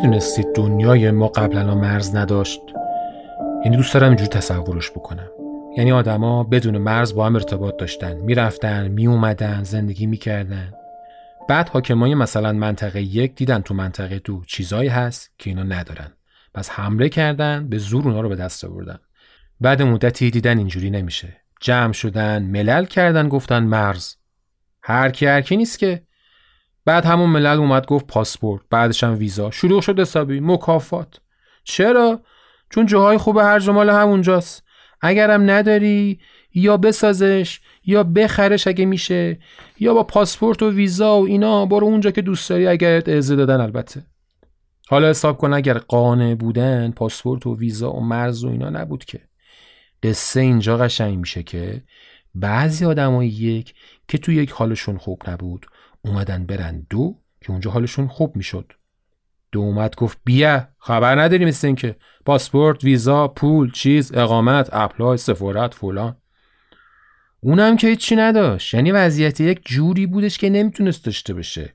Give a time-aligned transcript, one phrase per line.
[0.00, 2.60] می‌دونستید دنیای ما قبلا مرز نداشت.
[3.64, 5.28] یعنی دوست دارم اینجور تصورش بکنم.
[5.76, 8.16] یعنی آدما بدون مرز با هم ارتباط داشتن.
[8.16, 10.72] می‌رفتن میومدن زندگی می‌کردن.
[11.48, 16.12] بعد حاکمای مثلا منطقه یک دیدن تو منطقه دو چیزایی هست که اینا ندارن.
[16.54, 18.98] پس حمله کردن به زور اونا رو به دست آوردن.
[19.60, 21.36] بعد مدتی دیدن اینجوری نمیشه.
[21.60, 24.14] جمع شدن ملل کردن گفتن مرز.
[24.82, 26.02] هر کی هر کی نیست که.
[26.84, 29.50] بعد همون ملل اومد گفت پاسپورت بعدش هم ویزا.
[29.50, 30.40] شروع شد حسابی.
[30.40, 31.20] مکافات.
[31.64, 32.20] چرا؟
[32.70, 34.64] چون جاهای خوب هر جمال همونجاست.
[35.00, 36.20] اگرم نداری
[36.54, 39.38] یا بسازش یا بخرش اگه میشه
[39.80, 43.60] یا با پاسپورت و ویزا و اینا برو اونجا که دوست داری اگر اجازه دادن
[43.60, 44.06] البته.
[44.88, 49.20] حالا حساب کن اگر قانع بودن پاسپورت و ویزا و مرز و اینا نبود که.
[50.02, 51.82] قصه اینجا قشنگ میشه که
[52.34, 53.74] بعضی آدمای یک
[54.08, 55.66] که تو یک حالشون خوب نبود
[56.02, 58.72] اومدن برن دو که اونجا حالشون خوب می‌شد.
[59.52, 65.16] دو اومد گفت بیا خبر نداری مثل این که پاسپورت ویزا پول چیز اقامت اپلای
[65.16, 66.16] سفارت فلان.
[67.40, 68.74] اونم که هیچی نداشت.
[68.74, 71.74] یعنی وضعیت یک جوری بودش که نمی‌تونست داشته باشه.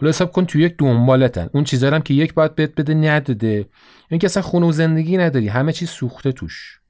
[0.00, 1.50] حالا حساب کن تو یک دنبالتن.
[1.52, 3.68] اون چیزا هم که یک باید بهت بده نداده.
[4.10, 5.48] این که اصلا خونه و زندگی نداری.
[5.48, 6.80] همه چیز سوخته توش.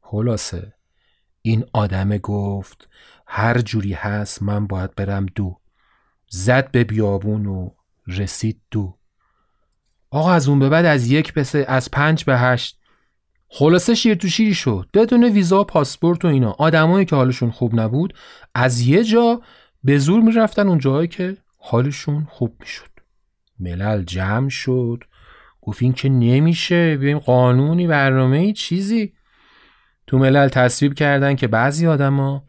[0.00, 0.72] خلاصه.
[1.42, 2.88] این آدم گفت
[3.26, 5.56] هر جوری هست من باید برم دو.
[6.28, 7.70] زد به بیابون و
[8.06, 8.98] رسید دو.
[10.10, 12.78] آقا از اون به بعد از یک به از پنج به هشت.
[13.48, 14.88] خلاصه شیر تو شیری شد.
[14.94, 16.50] بدون ویزا پاسپورت و اینا.
[16.50, 18.14] آدمایی که حالشون خوب نبود
[18.54, 19.42] از یه جا
[19.84, 22.90] به زور می‌رفتن اون جاهایی که حالشون خوب می‌شد.
[23.60, 25.04] ملل جمع شد.
[25.60, 26.96] گفت این که نمیشه.
[26.96, 29.12] بیایم قانونی برنامه ای چیزی.
[30.06, 32.44] تو ملل تصویب کردن که بعضی آدما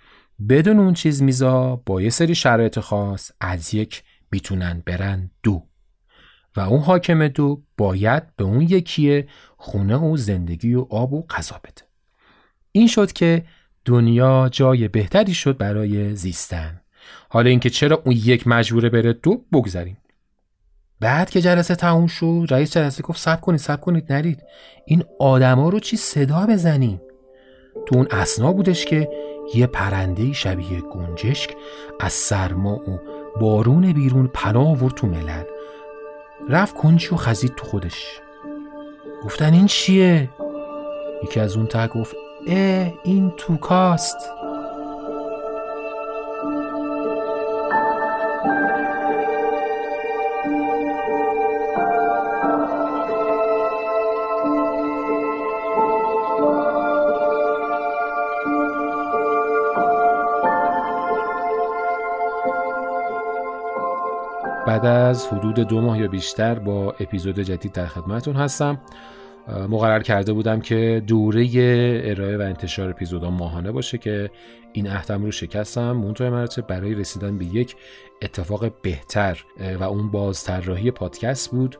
[0.50, 5.64] بدون اون چیز میزا با یه سری شرایط خاص از یک می‌تونن برن دو.
[6.56, 11.60] و اون حاکم دو باید به اون یکیه خونه و زندگی و آب و غذا
[11.64, 11.82] بده.
[12.72, 13.46] این شد که
[13.86, 16.82] دنیا جای بهتری شد برای زیستن.
[17.30, 19.98] حالا اینکه چرا اون یک مجبوره بره دو بگذاریم.
[21.00, 24.44] بعد که جلسه تموم شد رئیس جلسه گفت سب کنید سب کنید نرید.
[24.86, 27.02] این آدما رو چی صدا بزنیم؟
[27.86, 29.10] تو اون اسنا بودش که
[29.54, 31.56] یه پرنده شبیه گنجشک
[32.00, 33.00] از سرما و
[33.40, 35.44] بارون بیرون پناه آورد تو ملل.
[36.50, 38.22] رفت کنچی و خزید تو خودش.
[39.26, 40.30] گفتن این چیه؟
[41.24, 42.16] یکی از اون تا گفت
[42.48, 44.18] اه این توکاست
[64.76, 68.82] بعد از حدود دو ماه یا بیشتر با اپیزود جدید در خدمتتون هستم
[69.70, 71.48] مقرر کرده بودم که دوره
[72.04, 74.30] ارائه و انتشار اپیزودا ماهانه باشه که
[74.74, 77.76] این عهدم رو شکستم منتهای مرتبه برای رسیدن به یک
[78.22, 79.44] اتفاق بهتر
[79.80, 81.78] و اون باز طراحی پادکست بود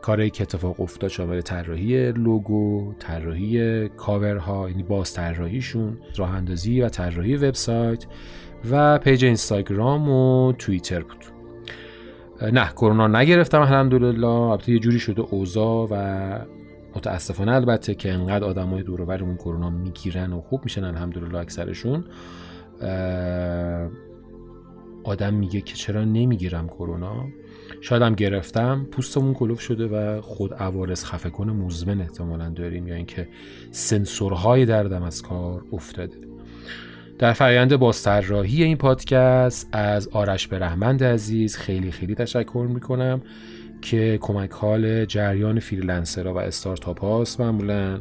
[0.00, 6.88] کاری که اتفاق افتاد شامل طراحی لوگو، طراحی کاورها یعنی باز طراحیشون، راه اندازی و
[6.88, 8.06] طراحی وبسایت
[8.70, 11.41] و پیج اینستاگرام و توییتر بود.
[12.50, 14.26] نه کرونا نگرفتم الحمدلله.
[14.26, 16.38] البته یه جوری شده اوضاع و
[16.96, 22.04] متاسفانه البته که انقدر آدمای دور و کرونا می‌گیرن و خوب میشن الحمدلله اکثرشون.
[25.04, 27.26] آدم میگه که چرا نمی‌گیرم کرونا؟
[27.80, 28.86] شاید هم گرفتم.
[28.90, 33.28] پوستمون کلوف شده و خود عوارض خفه کنه مزمن احتمالا داریم یا اینکه
[33.70, 36.31] سنسورهای دردم از کار افتاده.
[37.18, 43.22] در فرایند بازطراحی این پادکست از آرش برحمند عزیز خیلی خیلی تشکر می‌کنم
[43.82, 47.40] که کمک حال جریان فریلنسرها و استارتاپ هاست.
[47.40, 48.00] معمولا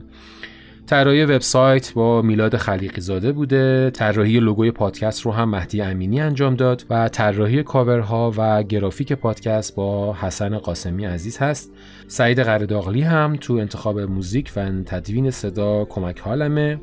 [0.86, 3.90] طراحی وبسایت با میلاد خلیقی زاده بوده.
[3.90, 9.76] طراحی لوگوی پادکست رو هم مهدی امینی انجام داد و طراحی کاورها و گرافیک پادکست
[9.76, 11.72] با حسن قاسمی عزیز هست.
[12.08, 16.80] سعید قرداغلی هم تو انتخاب موزیک و تدوین صدا کمک حالمه.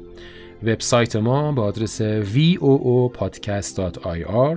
[0.62, 4.56] وبسایت ما به آدرس voopodcast.ir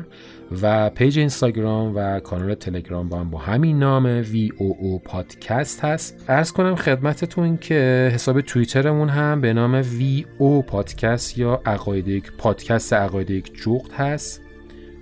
[0.62, 6.26] و پیج اینستاگرام و کانال تلگرام با هم با همین نام VOO پادکست هست.
[6.28, 13.30] عرض کنم خدمتتون که حساب توییترمون هم به نام VO پادکست یا عقاید پادکست عقاید
[13.30, 14.42] یک جغد هست.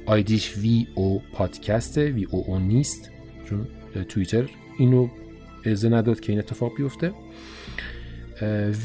[0.06, 3.12] آیدیش VO پادکسته VOO نیست.
[3.46, 3.68] چون
[4.10, 5.08] توییتر اینو
[5.66, 7.14] اجازه نداد که این اتفاق بیفته.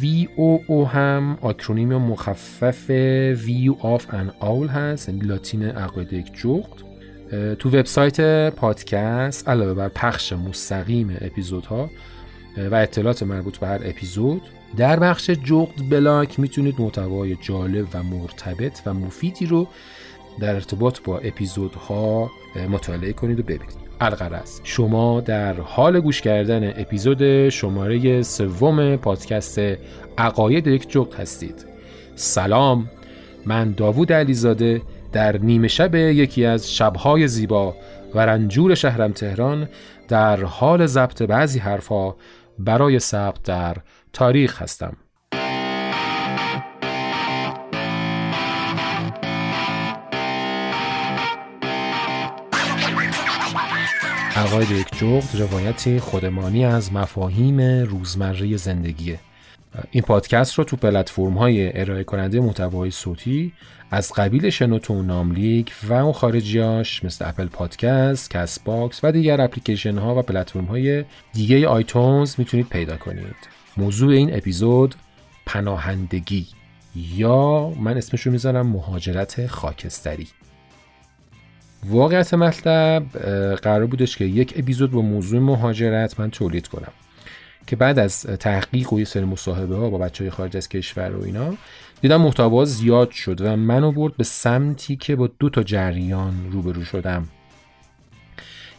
[0.01, 2.87] VOO هم آکرونیم مخفف
[3.35, 6.85] View of an Owl هست یعنی لاتین عقاید یک جغد.
[7.59, 11.91] تو وبسایت پادکست علاوه بر پخش مستقیم اپیزودها
[12.71, 14.43] و اطلاعات مربوط به هر اپیزود
[14.77, 19.69] در بخش جغد بلاک می‌تونید محتوای جالب و مرتبط و مفیدی رو
[20.41, 22.31] در ارتباط با اپیزودها
[22.71, 23.84] مطالعه کنید و ببینید.
[24.01, 29.59] الغرض شما در حال گوش کردن اپیزود شماره سوم پادکست
[30.19, 31.67] عقاید یک جغد هستید.
[32.15, 32.91] سلام
[33.47, 34.83] من داوود علیزاده
[35.13, 37.75] در نیمه شب یکی از شبهای زیبا
[38.15, 39.69] و رنجور شهرم تهران
[40.09, 42.17] در حال ضبط بعضی حرفها
[42.59, 43.77] برای ثبت در
[44.13, 44.97] تاریخ هستم.
[54.45, 59.21] عقاید یک جغد روایتی خودمانی از مفاهیم روزمره زندگیه
[59.91, 63.53] این پادکست رو تو پلتفرم های ارائه کننده محتوای صوتی
[63.91, 70.19] از قبیل شنوتو ناملیک و اون خارجیاش مثل Apple Podcast، Castbox و دیگر اپلیکیشن ها
[70.19, 73.37] و پلتفرم های دیگه iTunes می‌تونید پیدا کنید.
[73.77, 74.95] موضوع این اپیزود
[75.47, 76.47] پناهندگی
[77.17, 80.29] یا من اسمش رو می‌ذارم مهاجرت خاکستری.
[81.89, 83.09] واقعیت مطلب
[83.57, 86.93] قرار بودش که یک اپیزود با موضوع مهاجرت من تولید کنم.
[87.67, 91.17] که بعد از تحقیق و یه سری مصاحبه ها با بچه های خارج از کشور
[91.17, 91.55] و اینا
[92.01, 96.85] دیدم محتوا زیاد شد و منو برد به سمتی که با دو تا جریان روبرو
[96.85, 97.29] شدم.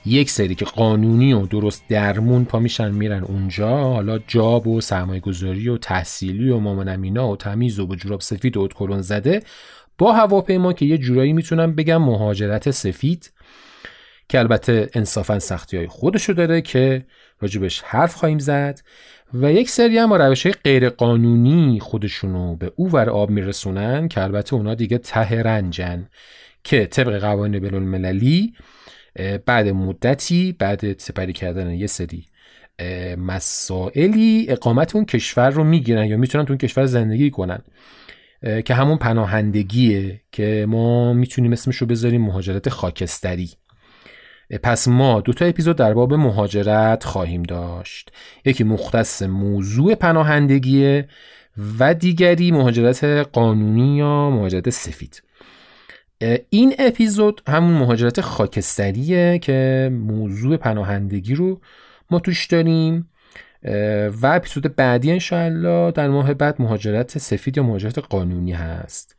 [0.06, 5.20] یک سری که قانونی و درست درمون پا میشن میرن اونجا حالا جاب و سرمایه
[5.20, 9.44] گذاری و تحصیلی و مامانمینا و تمیز و جوراب سفید و ادکلون زده.
[9.98, 13.32] با هواپیما که یه جورایی می‌تونم بگم مهاجرت سفید
[14.30, 17.06] که البته انصافا سختی های خودشو داره که
[17.40, 18.80] راجبش حرف خواهیم زد
[19.34, 24.24] و یک سری هم روش های غیر قانونی خودشونو به او ور آب میرسونن که
[24.24, 26.10] البته اونا دیگه ته رنجن
[26.64, 28.54] که طبق قوانین بین المللی
[29.46, 32.26] بعد مدتی بعد سپری کردن یه سری
[33.18, 37.60] مسائلی اقامت اون کشور رو می‌گیرن یا می‌تونن تو اون کشور زندگی کنن.
[38.66, 43.50] که همون پناهندگیه که ما می‌تونیم اسمش رو بذاریم مهاجرت خاکستری.
[44.64, 48.12] پس ما دو تا اپیزود در باب مهاجرت خواهیم داشت.
[48.46, 51.08] یکی مختص موضوع پناهندگیه
[51.80, 55.24] و دیگری مهاجرت قانونی یا مهاجرت سفید.
[56.50, 61.62] این اپیزود همون مهاجرت خاکستریه که موضوع پناهندگی رو
[62.12, 63.10] ما توش داریم.
[64.22, 69.16] و اپیزود بعدی انشاءالله در ماه بعد مهاجرت سفید یا مهاجرت قانونی هست.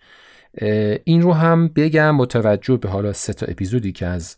[1.05, 4.37] این رو هم بگم با توجه به حالا سه تا اپیزودی که از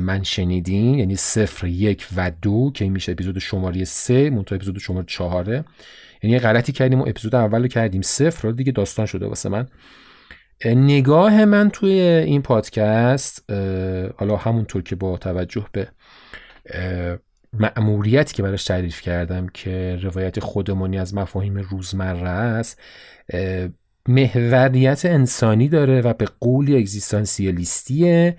[0.00, 5.06] من شنیدین یعنی صفر یک و دو که میشه اپیزود شماره سه منتها اپیزود شماره
[5.08, 5.64] چهاره.
[6.22, 9.66] یعنی غلطی کردیم و اپیزود اول رو کردیم صفر رو دیگه داستان شده واسه من.
[10.64, 13.50] نگاه من توی این پادکست
[14.16, 15.88] حالا همونطور که با توجه به
[17.52, 22.80] مأموریتی که براش تعریف کردم که روایت خودمانی از مفاهیم روزمره است
[24.08, 28.36] محوریت انسانی داره و به قولی اگزیستانسیالیستیه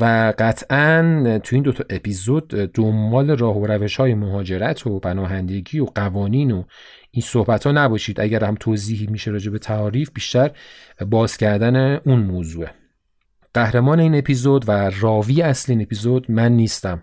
[0.00, 5.84] و قطعا تو این دوتا اپیزود دنبال راه و روش های مهاجرت و پناهندگی و
[5.84, 6.64] قوانین و
[7.10, 8.20] این صحبت ها نباشید.
[8.20, 10.50] اگر هم توضیحی میشه راجع به تعاریف بیشتر
[11.06, 12.70] باز کردن اون موضوعه.
[13.54, 17.02] قهرمان این اپیزود و راوی اصلی این اپیزود من نیستم.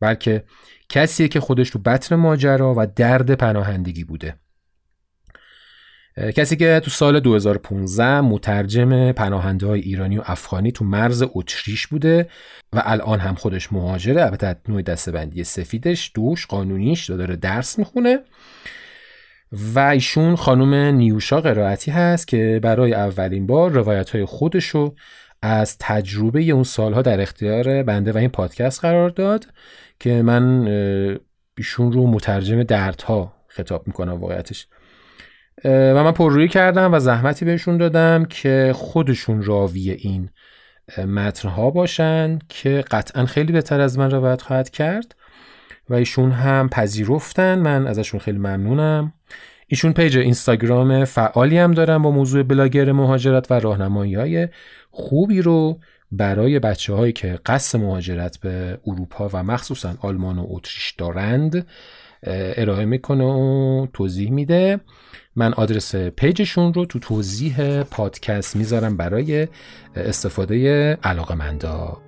[0.00, 0.44] بلکه
[0.88, 4.34] کسیه که خودش تو بطن ماجرا و درد پناهندگی بوده.
[6.36, 12.28] کسی که تو سال 2015 مترجم پناهنده های ایرانی و افغانی تو مرز اتریش بوده
[12.72, 18.18] و الان هم خودش مهاجره البته نوع دستبندی سفیدش دوش قانونیش داره درس می‌خونه
[19.52, 24.94] و ایشون خانم نیوشا قرائتی هست که برای اولین بار روایت های خودشو
[25.42, 29.46] از تجربه اون سالها در اختیار بنده و این پادکست قرار داد.
[30.00, 30.66] که من
[31.58, 34.66] ایشون رو مترجم دردها خطاب می‌کنم واقعیتش.
[35.64, 40.30] و من پررویی کردم و زحمتی بهشون دادم که خودشون راوی این
[40.98, 45.14] متنها باشن که قطعا خیلی بهتر از من روایت خواهد کرد.
[45.88, 47.58] و ایشون هم پذیرفتن.
[47.58, 49.12] من ازشون خیلی ممنونم.
[49.66, 54.48] ایشون پیج اینستاگرام فعالی هم دارن با موضوع بلاگر مهاجرت و راهنمایی های
[54.90, 55.80] خوبی رو.
[56.12, 61.66] برای بچه هایی که قصد مهاجرت به اروپا و مخصوصا آلمان و اتریش دارند
[62.22, 64.80] ارائه می‌کنه و توضیح میده.
[65.36, 69.48] من آدرس پیجشون رو تو توضیح پادکست می‌ذارم برای
[69.96, 71.98] استفاده علاقه مندا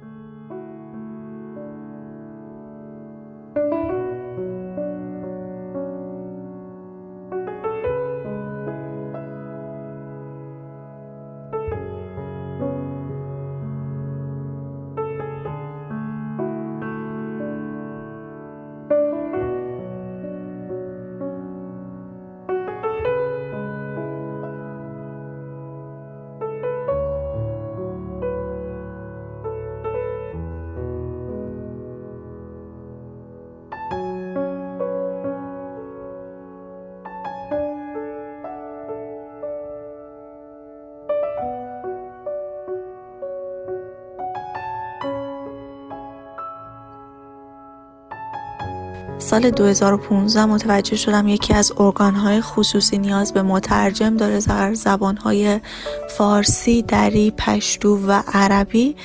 [49.32, 55.60] سال 2015 متوجه شدم یکی از ارگانهای خصوصی نیاز به مترجم داره در زبانهای
[56.08, 58.96] فارسی، دری، پشتو و عربی.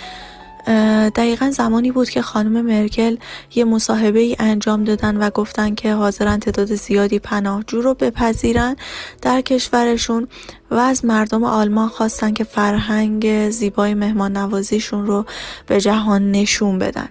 [1.15, 3.17] دقیقا زمانی بود که خانم مرکل
[3.55, 8.75] یه مصاحبه ای انجام دادن و گفتن که حاضرن تعداد زیادی پناهجو رو بپذیرن
[9.21, 10.27] در کشورشون
[10.71, 15.25] و از مردم آلمان خواستن که فرهنگ زیبای مهمان نوازیشون رو
[15.67, 17.09] به جهان نشون بدن.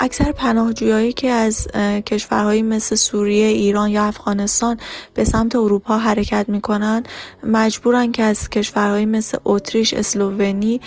[0.00, 1.68] اکثر پناهجویایی که از
[2.06, 4.76] کشورهایی مثل سوریه، ایران یا افغانستان
[5.14, 7.02] به سمت اروپا حرکت می‌کنن
[7.42, 10.80] مجبورن که از کشورهایی مثل اتریش، اسلوونی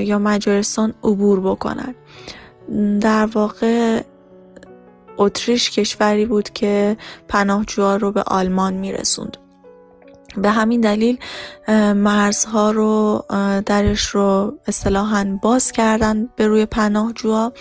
[0.00, 1.94] یا مجارستان عبور بکنن.
[3.00, 4.02] در واقع
[5.18, 6.96] اتریش کشوری بود که
[7.28, 9.36] پناهجوها رو به آلمان میرسوند.
[10.36, 11.18] به همین دلیل
[11.94, 13.24] مرزها رو
[13.66, 17.52] درش رو اصطلاحا باز کردن به روی پناهجوها.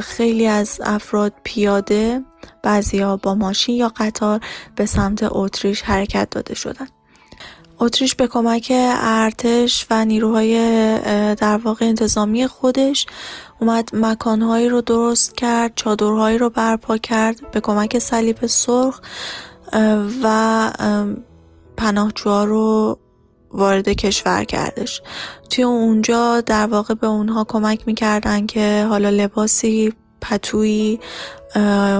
[0.00, 2.22] خیلی از افراد پیاده
[2.62, 4.40] بعضیا با ماشین یا قطار
[4.76, 6.86] به سمت اتریش حرکت داده شدن.
[7.78, 8.72] اتریش به کمک
[9.02, 10.54] ارتش و نیروهای
[11.34, 13.06] در واقع انتظامی خودش
[13.60, 19.00] اومد مکانهایی رو درست کرد چادرهایی رو برپا کرد به کمک صلیب سرخ
[20.22, 20.70] و
[21.76, 22.98] پناهجوها رو
[23.50, 25.02] وارد کشور کردش.
[25.50, 31.00] توی اونجا در واقع به اونها کمک می‌کردن که حالا لباسی پتویی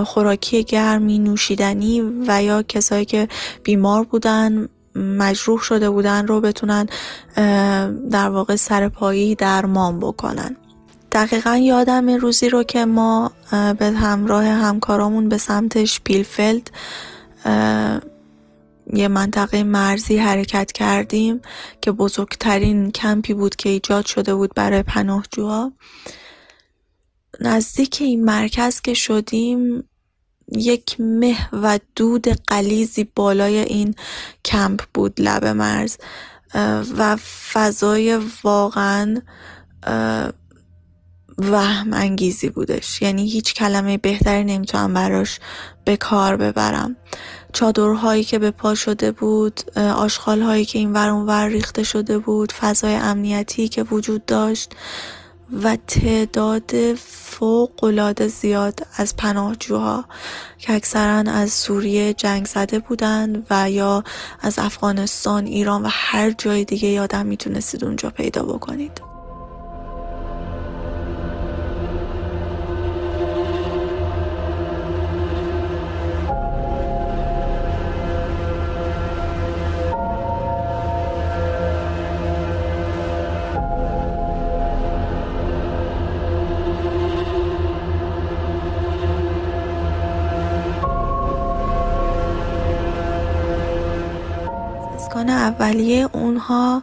[0.04, 3.28] خوراکی گرمی نوشیدنی و یا کسایی که
[3.62, 6.86] بیمار بودن مجروح شده بودن رو بتونن
[8.10, 10.56] در واقع سرپایی درمان بکنن.
[11.12, 16.70] دقیقا یادم روزی رو که ما به همراه همکارامون به سمت شپیلفلد
[18.92, 21.40] یه منطقه مرزی حرکت کردیم
[21.80, 25.72] که بزرگترین کمپی بود که ایجاد شده بود برای پناهجوها.
[27.40, 29.84] نزدیک این مرکز که شدیم
[30.52, 33.94] یک مه و دود قلیزی بالای این
[34.44, 35.96] کمپ بود لب مرز
[36.98, 37.16] و
[37.52, 39.20] فضای واقعا
[41.38, 43.02] وهم انگیزی بودش.
[43.02, 45.40] یعنی هیچ کلمه بهتری نمی‌تونم براش
[45.84, 46.96] به کار ببرم.
[47.54, 52.94] چادرهایی که به پا شده بود آشغالهایی که این ور ور ریخته شده بود فضای
[52.94, 54.72] امنیتی که وجود داشت
[55.62, 60.04] و تعداد فوق العاده زیاد از پناهجوها
[60.58, 64.04] که اکثرا از سوریه جنگ زده بودند و یا
[64.40, 69.13] از افغانستان، ایران و هر جای دیگه یادم می‌تونستید اونجا پیدا بکنید.
[95.74, 96.82] اولیه اونها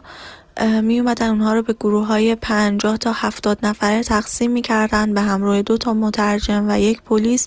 [0.82, 5.62] می اومدن اونها رو به گروه های 50 تا 70 نفره تقسیم می‌کردن به همراه
[5.62, 7.46] دو تا مترجم و یک پلیس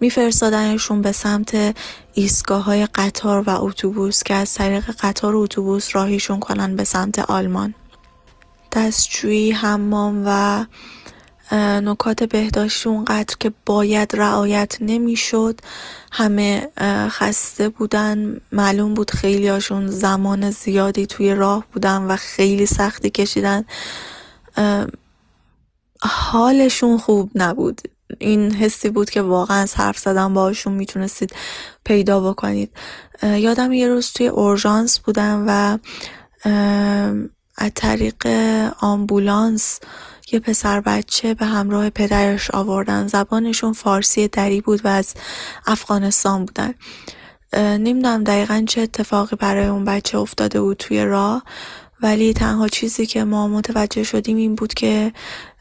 [0.00, 1.76] میفرستادنشون به سمت
[2.14, 7.18] ایستگاه های قطار و اتوبوس که از طریق قطار و اتوبوس راهیشون کنن به سمت
[7.18, 7.74] آلمان.
[8.72, 10.64] دستجویی حمام و
[11.52, 15.60] نکات بهداشتی اونقدر که باید رعایت نمی‌شد
[16.12, 16.68] همه
[17.08, 18.40] خسته بودن.
[18.52, 23.64] معلوم بود خیلی هاشون زمان زیادی توی راه بودن و خیلی سختی کشیدن.
[26.02, 27.80] حالشون خوب نبود.
[28.18, 31.32] این حسی بود که واقعا از حرف زدن باشون می‌تونستید
[31.84, 32.70] پیدا بکنید.
[33.22, 35.78] یادم یه روز توی اورژانس بودم و
[37.58, 38.26] از طریق
[38.80, 39.80] آمبولانس
[40.32, 43.06] یه پسر بچه به همراه پدرش آوردن.
[43.06, 45.14] زبانشون فارسی دری بود و از
[45.66, 46.74] افغانستان بودن.
[47.56, 51.42] نمی‌دونم دقیقا چه اتفاقی برای اون بچه افتاده بود توی راه
[52.02, 55.12] ولی تنها چیزی که ما متوجه شدیم این بود که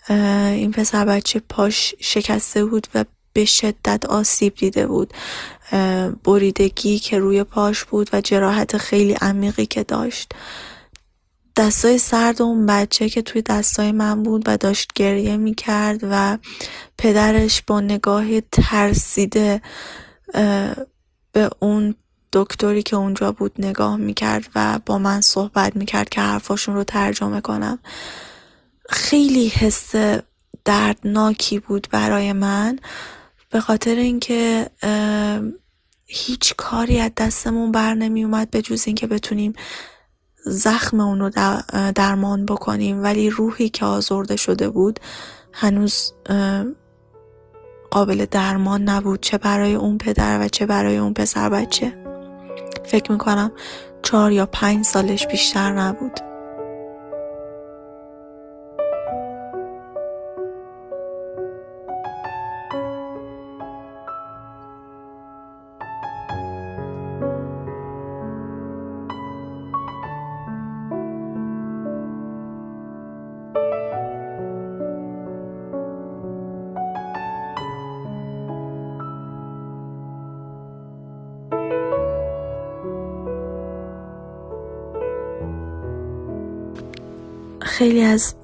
[0.09, 5.13] این پسر بچه پاش شکسته بود و به شدت آسیب دیده بود.
[6.23, 10.33] بریدگی که روی پاش بود و جراحت خیلی عمیقی که داشت.
[11.55, 16.37] دستای سرد اون بچه که توی دستای من بود و داشت گریه می‌کرد و
[16.97, 19.61] پدرش با نگاه ترسیده
[21.31, 21.95] به اون
[22.33, 27.41] دکتری که اونجا بود نگاه می‌کرد و با من صحبت می‌کرد که حرفاشون رو ترجمه
[27.41, 27.79] کنم.
[28.89, 29.91] خیلی حس
[30.65, 32.79] دردناکی بود برای من
[33.49, 34.69] به خاطر اینکه
[36.05, 39.53] هیچ کاری از دستمون بر نمی اومد به جز اینکه بتونیم
[40.45, 41.29] زخم اون رو
[41.95, 44.99] درمان بکنیم ولی روحی که آزرده شده بود
[45.53, 46.13] هنوز
[47.91, 51.97] قابل درمان نبود چه برای اون پدر و چه برای اون پسر بچه.
[52.85, 53.51] فکر می‌کنم
[54.03, 56.30] چهار یا پنج سالش بیشتر نبود.
[88.11, 88.35] از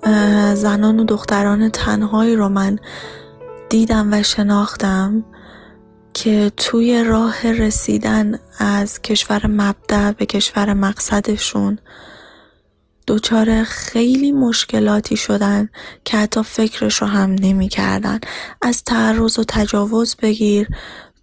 [0.59, 2.79] زنان و دختران تنهایی رو من
[3.69, 5.25] دیدم و شناختم
[6.13, 11.79] که توی راه رسیدن از کشور مبدع به کشور مقصدشون
[13.07, 15.69] دچار خیلی مشکلاتی شدن
[16.05, 18.19] که حتی فکرش رو هم نمی کردن.
[18.61, 20.67] از تعرض و تجاوز بگیر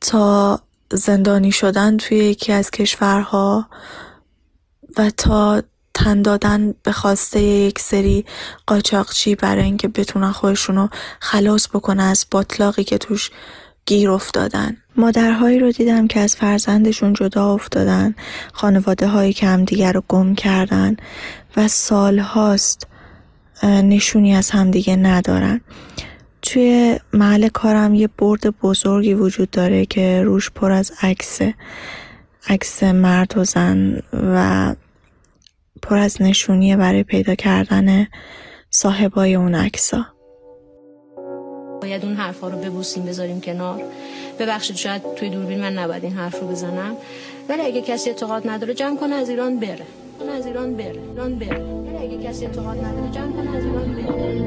[0.01, 0.61] تا
[0.93, 3.69] زندانی شدن توی یکی از کشورها
[4.97, 5.63] و تا
[5.95, 8.25] تن دادن به خواسته یک سری
[8.67, 10.89] قاچاقچی برای اینکه بتونن خودشونو
[11.21, 13.31] خلاص بکنن از باطلاقی که توش
[13.87, 14.77] گیر افتادن.
[14.97, 18.15] مادرهایی رو دیدم که از فرزندشون جدا افتادن.
[18.53, 20.97] خانواده هایی که همدیگر رو گم کردن
[21.57, 22.87] و سالهاست
[23.63, 25.61] نشونی از همدیگه ندارن.
[26.43, 31.55] توی محل کارم یه برد بزرگی وجود داره که روش پر از عکسه
[32.49, 34.75] عکس مرد و زن و
[35.85, 38.07] پر از نشونیه برای پیدا کردن
[38.71, 40.07] صاحبای اون عکسا
[41.83, 43.83] باید اون حرفا رو ببوسیم بذاریم کنار.
[44.39, 46.97] ببخشید شاید توی دوربین من نباید این حرف رو بزنم.
[47.49, 49.87] ولی اگه کسی اعتقاد نداره جمع کنه از ایران بره.
[50.37, 51.01] از ایران بره.
[51.11, 51.65] ایران بره.
[51.65, 54.45] ولی اگه کسی اعتقاد نداره جمع کنه از ایران بره.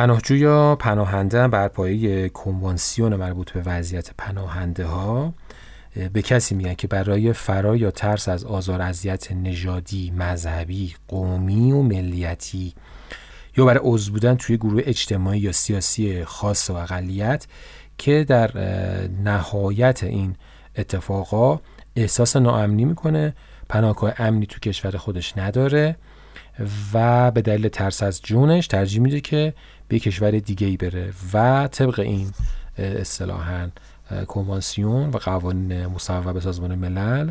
[0.00, 5.34] پناهجو یا پناهنده بر پایه کنوانسیون مربوط به وضعیت پناهنده ها
[6.12, 11.82] به کسی میگن که برای فرا یا ترس از آزار اذیت نژادی، مذهبی، قومی و
[11.82, 12.74] ملیتی
[13.56, 17.46] یا برای عضو بودن توی گروه اجتماعی یا سیاسی خاص و اقلیت
[17.98, 18.50] که در
[19.24, 20.36] نهایت این
[20.76, 21.60] اتفاقا
[21.96, 23.34] احساس ناامنی می‌کنه
[23.68, 25.96] پناهگاه امنی تو کشور خودش نداره
[26.92, 29.54] و به دلیل ترس از جونش ترجیح میده که
[29.90, 32.30] به کشور دیگه ای بره و طبق این
[32.78, 33.68] اصطلاحا
[34.26, 37.30] کنوانسیون و قوانین مصوب سازمان ملل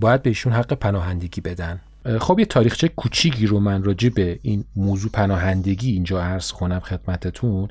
[0.00, 1.80] باید بهشون حق پناهندگی بدن.
[2.20, 7.68] خب یه تاریخچه کوچیکی رو من راجع به این موضوع پناهندگی اینجا عرض کنم خدمتتون.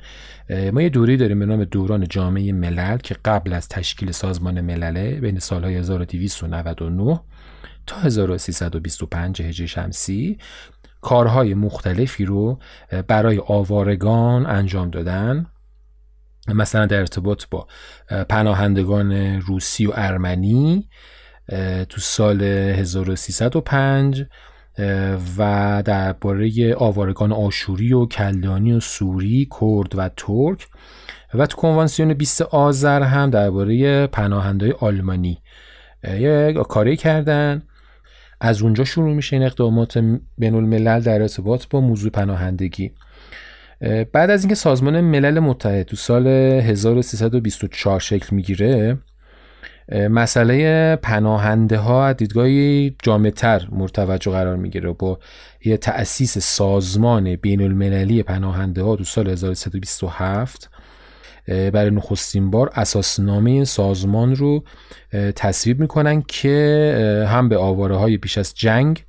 [0.72, 5.20] ما یه دوره داریم به نام دوران جامعه ملل که قبل از تشکیل سازمان ملله
[5.20, 7.20] بین سالهای 1299
[7.86, 10.38] تا 1325 هجری شمسی
[11.02, 12.58] کارهای مختلفی رو
[13.08, 15.46] برای آوارگان انجام دادن.
[16.48, 17.66] مثلا در ارتباط با
[18.28, 20.88] پناهندگان روسی و ارمنی
[21.88, 24.24] تو سال 1305
[25.38, 30.68] و درباره آوارگان آشوری و کلدانی و سوری کرد و ترک.
[31.34, 35.38] و تو کنوانسیون 20 آذر هم درباره پناهنده آلمانی
[36.04, 37.62] یک کاری کردن.
[38.44, 39.98] از اونجا شروع میشه این اقدامات
[40.38, 42.90] بین الملل در ارتباط با موضوع پناهندگی.
[44.12, 48.98] بعد از اینکه سازمان ملل متحد تو سال 1324 شکل می‌گیره
[50.10, 55.18] مسئله پناهنده ها از دیدگاهی جامعتر مرتوجه قرار می‌گیره با
[55.64, 60.70] یه تأسیس سازمان بین المللی پناهنده ها تو سال 1327
[61.46, 64.64] برای نخستین بار اساسنامه سازمان رو
[65.36, 69.04] تصویب می‌کنن که هم به آواره های پیش از جنگ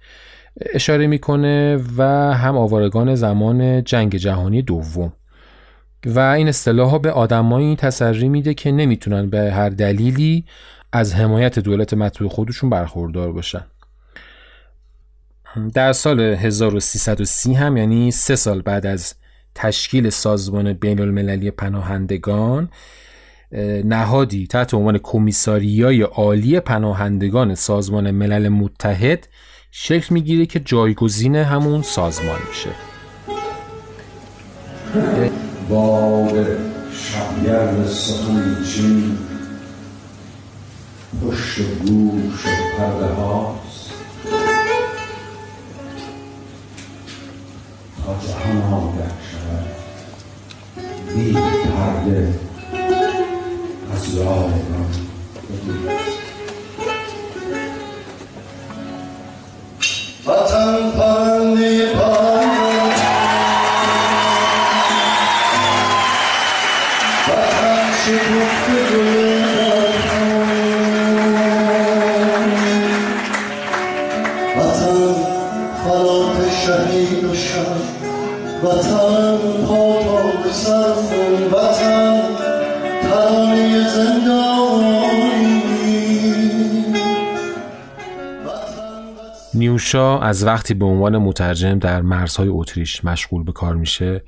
[0.73, 5.13] اشاره می‌کنه و هم آوارگان زمان جنگ جهانی دوم.
[6.05, 10.45] و این اصطلاح به آدمایی تسری میده که نمی‌تونن به هر دلیلی
[10.91, 13.65] از حمایت دولت مطبوع خودشون برخوردار باشن.
[15.73, 19.13] در سال 1330 هم یعنی سه سال بعد از
[19.55, 22.69] تشکیل سازمان بین المللی پناهندگان
[23.83, 29.27] نهادی تحت عنوان کمیساریای عالی پناهندگان سازمان ملل متحد
[29.71, 32.69] شکل می‌گیره که جایگزین همون سازمان میشه.
[35.69, 36.29] باب
[36.93, 39.17] شبگرد ستون چین
[41.21, 42.45] پشت گوش
[42.77, 43.62] پرده هاست
[48.27, 49.65] جهان آگه شود.
[51.15, 52.33] بی پرده
[53.93, 54.91] از رایگان
[89.95, 94.23] نیوشا از وقتی به عنوان مترجم در مرزهای اتریش مشغول به کار میشه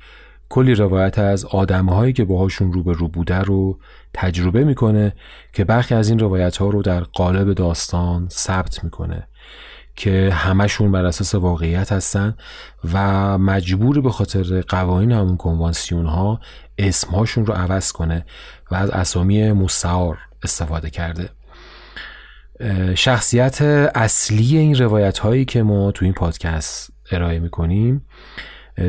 [0.48, 3.78] کلی روایت از آدمهایی که باهاشون رو به رو بوده رو
[4.14, 5.12] تجربه می‌کنه
[5.52, 9.28] که برخی از این روایت ها رو در قالب داستان ثبت می‌کنه
[9.96, 12.36] که همشون بر اساس واقعیت هستن
[12.92, 16.40] و مجبور به خاطر قوانین همون کنوانسیون ها
[16.78, 18.24] اسمهاشون رو عوض کنه
[18.70, 21.28] و از اسامی مستعار استفاده کرده.
[22.94, 23.62] شخصیت
[23.94, 28.06] اصلی این روایت هایی که ما تو این پادکست ارائه می‌کنیم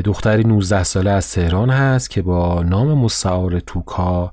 [0.04, 4.32] دختری 19 ساله از تهران هست که با نام مستعار توکا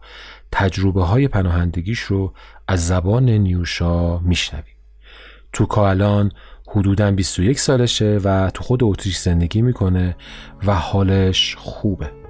[0.51, 2.33] تجربه های پناهندگیش رو
[2.67, 4.75] از زبان نیوشا میشنویم.
[5.53, 6.31] توکا الان
[6.67, 10.15] حدودا 21 سالشه و تو خود اتریش زندگی می‌کنه
[10.65, 12.24] و حالش خوبه.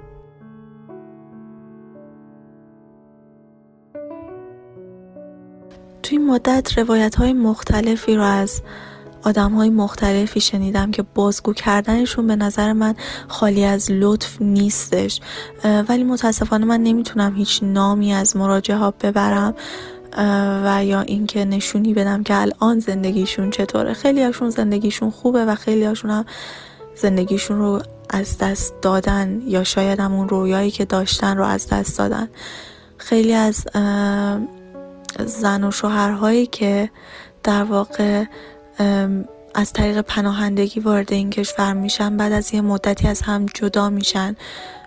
[6.06, 8.62] توی مدت روایت های مختلفی رو از
[9.22, 12.94] آدم های مختلفی شنیدم که بازگو کردنشون به نظر من
[13.28, 15.20] خالی از لطف نیستش.
[15.88, 19.54] ولی متاسفانه من نمی‌تونم هیچ نامی از مراجعه ها ببرم
[20.64, 23.92] و یا اینکه نشونی بدم که الان زندگیشون چطوره.
[23.92, 26.24] خیلی هاشون زندگیشون خوبه و خیلی هاشون هم
[26.94, 32.28] زندگیشون رو از دست دادن یا شاید همون رویایی که داشتن رو از دست دادن.
[32.96, 33.66] خیلی از
[35.24, 36.90] زن و شوهرهایی که
[37.42, 38.24] در واقع
[39.54, 44.36] از طریق پناهندگی وارد این کشور میشن بعد از یه مدتی از هم جدا میشن.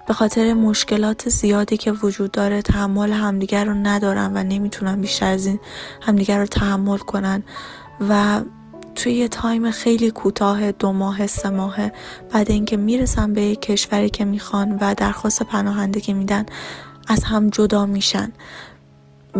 [0.07, 5.45] به خاطر مشکلات زیادی که وجود داره تحمل همدیگر رو ندارن و نمی‌تونن بیشتر از
[5.45, 5.59] این
[6.01, 7.43] همدیگر رو تحمل کنن.
[8.09, 8.41] و
[8.95, 11.75] توی یه تایم خیلی کوتاه دو ماه سه ماه
[12.31, 16.45] بعد اینکه می‌رسن به یک کشوری که می‌خوان و درخواست پناهندگی میدن
[17.07, 18.31] از هم جدا میشن.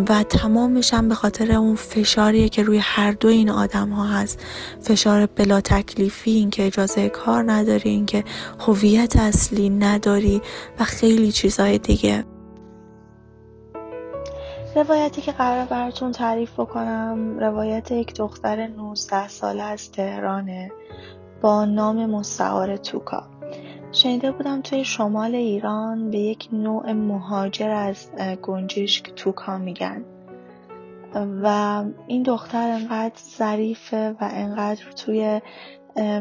[0.10, 4.40] و تمامش هم به خاطر اون فشاریه که روی هر دو این آدم ها هست.
[4.82, 8.24] فشار بلا تکلیفی این که اجازه کار نداری این که
[8.60, 10.42] هویت اصلی نداری
[10.80, 12.26] و خیلی چیزهای دیگه.
[14.76, 20.72] روایتی که قرار براتون تعریف بکنم روایت یک دختر 19 ساله از تهرانه
[21.42, 23.39] با نام مستعار توکا.
[23.92, 30.06] شنیده بودم توی شمال ایران به یک نوع مهاجر از گنجشک توکا میگن.
[31.16, 35.42] و این دختر انقدر ظریفه و انقدر توی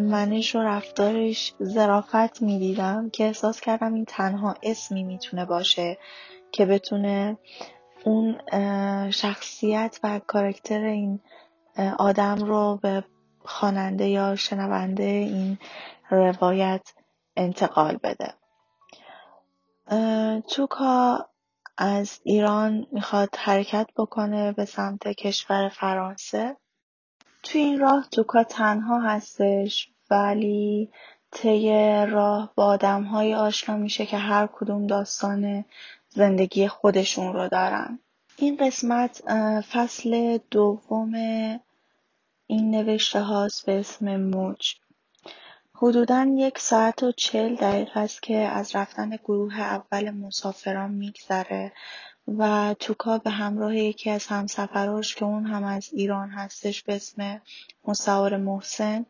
[0.01, 5.99] منش و رفتارش ظرافت می‌دیدم که احساس کردم این تنها اسمی می‌تونه باشه
[6.53, 7.39] که بتونه
[8.05, 8.37] اون
[9.11, 11.21] شخصیت و کارکتر این
[11.99, 13.05] آدم رو به
[13.45, 15.59] خواننده یا شنونده این
[16.11, 16.93] روایت
[17.38, 18.35] انتقال بده.
[20.40, 21.27] توکا
[21.77, 26.57] از ایران می‌خواد حرکت بکنه به سمت کشور فرانسه.
[27.42, 30.90] توی این راه توکا تنها هستش ولی
[31.31, 31.70] طی
[32.07, 35.64] راه با آدم های آشنا میشه که هر کدوم داستان
[36.09, 37.98] زندگی خودشون رو دارن.
[38.37, 39.22] این قسمت
[39.72, 41.14] فصل دوم
[42.46, 44.74] این نوشته هاست به اسم موج.
[45.81, 51.73] حدوداً یک ساعت و چل دقیقه است که از رفتن گروه اول مسافران میگذره
[52.38, 57.43] و توکا به همراه یکی از همسفراش که اون هم از ایران هستش به اسم
[57.88, 59.07] مستعار محسن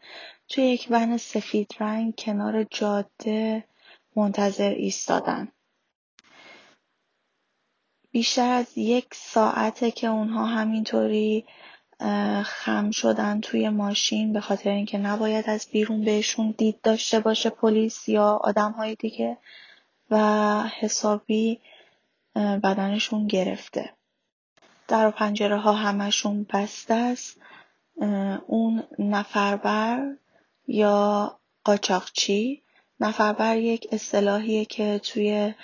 [0.49, 3.65] توی یک ون سفید رنگ کنار جاده
[4.17, 5.49] منتظر ایستادن.
[8.11, 11.45] بیشتر از یک ساعته که اونها همینطوری
[12.45, 18.09] خم شدن توی ماشین به خاطر اینکه نباید از بیرون بهشون دید داشته باشه پلیس
[18.09, 18.41] یا
[18.77, 19.39] های دیگه
[20.11, 21.61] و حسابی
[22.35, 23.93] بدنشون گرفته.
[24.89, 27.41] در و پنجره ها همشون بسته است.
[28.47, 30.17] اون نفربر
[30.67, 32.63] یا قاچاقچی.
[33.01, 35.55] نفربر یک اصطلاحیه که توی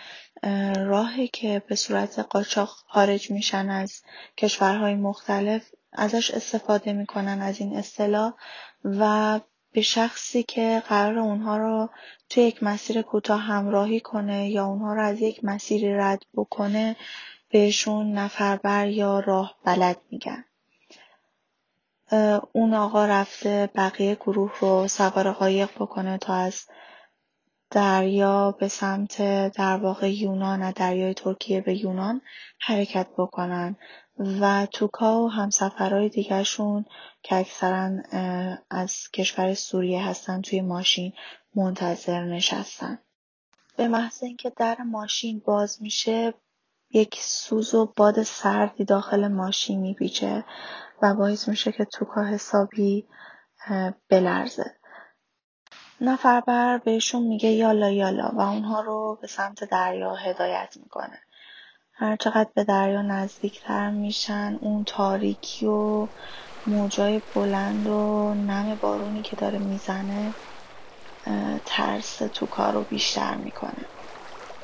[0.77, 4.03] راهی که به صورت قاچاق خارج میشن از
[4.37, 5.70] کشورهای مختلف.
[5.95, 8.35] ازش استفاده می‌کنن از این اصطلاح
[8.85, 9.41] و
[9.73, 11.89] به شخصی که قرار اونها رو
[12.29, 16.97] توی یک مسیر کوتاه همراهی کنه یا اونها رو از یک مسیری رد بکنه
[17.51, 20.45] بهشون نفربر یا راه بلد میگن.
[22.53, 26.65] اون آقا رفته بقیه گروه رو سوار قایق بکنه تا از
[27.71, 32.21] دریا به سمت در واقع یونان از دریای ترکیه به یونان
[32.61, 33.77] حرکت بکنن.
[34.18, 36.85] و توکا و همسفرهای دیگرشون
[37.22, 37.90] که اکثرا
[38.70, 41.12] از کشور سوریه هستن توی ماشین
[41.55, 42.98] منتظر نشستن.
[43.77, 46.35] به محض اینکه در ماشین باز میشه
[46.90, 50.44] یک سوز و باد سردی داخل ماشین میپیچه
[51.03, 53.09] و باعث میشه که توکا حسابی
[54.09, 54.77] بلرزه.
[56.00, 61.24] نفربر بهشون میگه یالا یالا و اونها رو به سمت دریا هدایت می‌کنه.
[61.95, 66.09] هر چقدر به دریا نزدیکتر میشن اون تاریکی و
[66.67, 70.37] موجای بلند و نم بارونی که داره می‌زنه
[71.67, 73.91] ترس توکا رو بیشتر می‌کنه.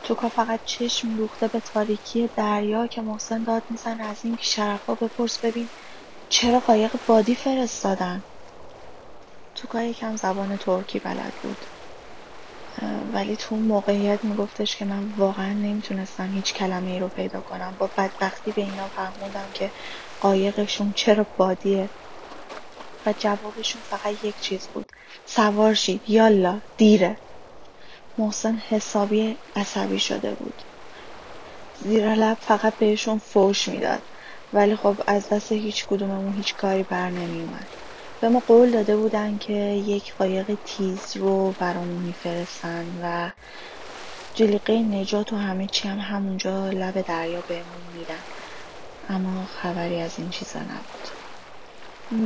[0.03, 5.45] توکا فقط چشم دوخته به تاریکی دریا که محسن داد می‌زنه از این بیشرفا بپرس
[5.45, 5.71] ببین
[6.29, 8.25] چرا قایق بادی فرستادن.
[9.55, 11.67] توکا یکم زبان ترکی بلد بود.
[12.87, 17.77] ولی تو موقعیت میگفتش که من واقعا نمی‌تونستم هیچ کلمه ای رو پیدا کنم.
[17.77, 19.73] با بدبختی به اینا فهموندم که
[20.21, 21.91] قایقشون چرا بادیه؟
[23.07, 24.93] و جوابشون فقط یک چیز بود.
[25.27, 26.11] سوار شید.
[26.11, 27.19] یالا دیره.
[28.19, 30.63] محسن حسابی عصبی شده بود.
[31.75, 34.05] زیر لب فقط بهشون فوش می‌داد.
[34.53, 37.80] ولی خب از دست هیچ کدوممون هیچ کاری بر نمی اومد
[38.21, 39.55] به ما قول داده بودن که
[39.87, 43.33] یک قایق تیز رو برامون میفرستن و
[44.35, 48.25] جلیقه نجات و همه چی هم همونجا لب دریا بهمون میدن.
[49.09, 51.09] اما خبری از این چیزا نبود.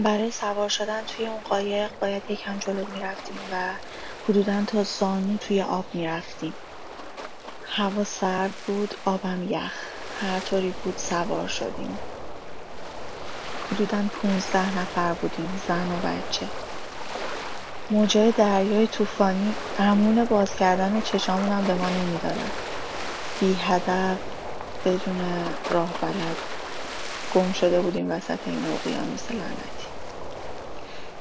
[0.05, 3.79] برای سوار شدن توی اون قایق باید یکم جلو می‌رفتیم و
[4.23, 6.59] حدودا تا زانو توی آب می‌رفتیم.
[7.63, 9.91] هوا سرد بود آبم یخ.
[10.13, 12.03] هر طوری بود سوار شدیم.
[13.71, 16.53] حدودا پونزده نفر بودیم زن و بچه.
[17.91, 22.53] موجای دریای طوفانی امون باز کردن چشامونم به ما نمی‌دادن.
[23.39, 24.21] بی هدف
[24.85, 25.21] بدون
[25.69, 26.39] راه بلد
[27.31, 29.89] گم شده بودیم وسط این اقیانوس لعنتی.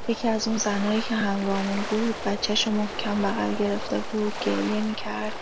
[0.07, 5.35] یکی از اون زنهایی که همراهمون بود بچهش محکم بغل گرفته بود گریه می‌کرد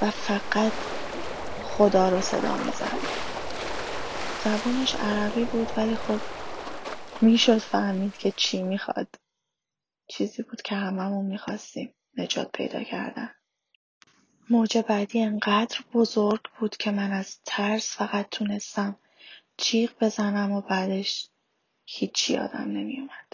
[0.00, 0.74] و فقط
[1.60, 3.00] خدا رو صدا می‌زد.
[4.44, 6.22] زبونش عربی بود ولی خب
[7.20, 9.14] می‌شد فهمید که چی می‌خواد.
[10.08, 13.30] چیزی بود که هممون می‌خواستیم نجات پیدا کردن.
[14.50, 18.98] موج بعدی انقدر بزرگ بود که من از ترس فقط تونستم
[19.58, 21.30] جیغ بزنم و بعدش
[21.86, 23.32] هیچی یادم نمیومد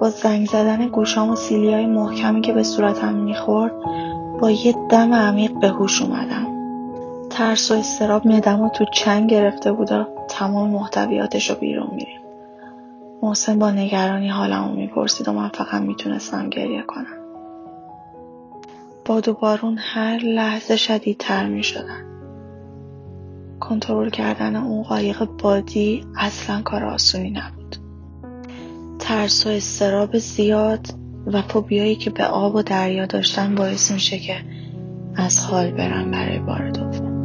[0.00, 3.72] با زنگ زدن گوشام و سیلیای محکمی که به صورتم می‌خورد
[4.40, 6.46] با یه دم عمیق به هوش اومدم.
[7.30, 12.20] ترس و استراب میدم تو چنگ گرفته بود و تمام محتویاتش رو بیرون میریم.
[13.22, 17.06] محسن با نگرانی حالمو می‌پرسید و من فقط می‌تونستم گریه کنم.
[19.04, 22.04] باد و بارون هر لحظه شدیدتر می‌شدن
[23.60, 27.55] کنترل کردن اون قایق بادی اصلا کار آسونی نبود.
[29.06, 30.86] ترس و استراب زیاد
[31.26, 34.36] و فوبیایی که به آب و دریا داشتن باعث میشه که
[35.16, 37.16] از حال برم برای بار دوم.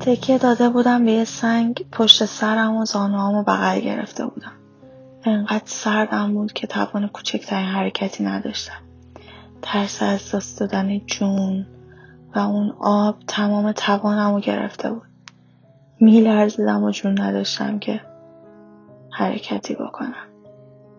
[0.00, 4.52] تکیه داده بودم به یه سنگ پشت سرم و زانوامو بغل گرفته بودم.
[5.24, 8.91] انقدر سردم بود که توان کوچکترین حرکتی نداشتم.
[9.62, 11.66] ترس از دست دادن جون
[12.34, 15.02] و اون آب تمام توانم رو گرفته بود.
[16.00, 18.00] میلرزیدم و جون نداشتم که
[19.12, 20.28] حرکتی بکنم.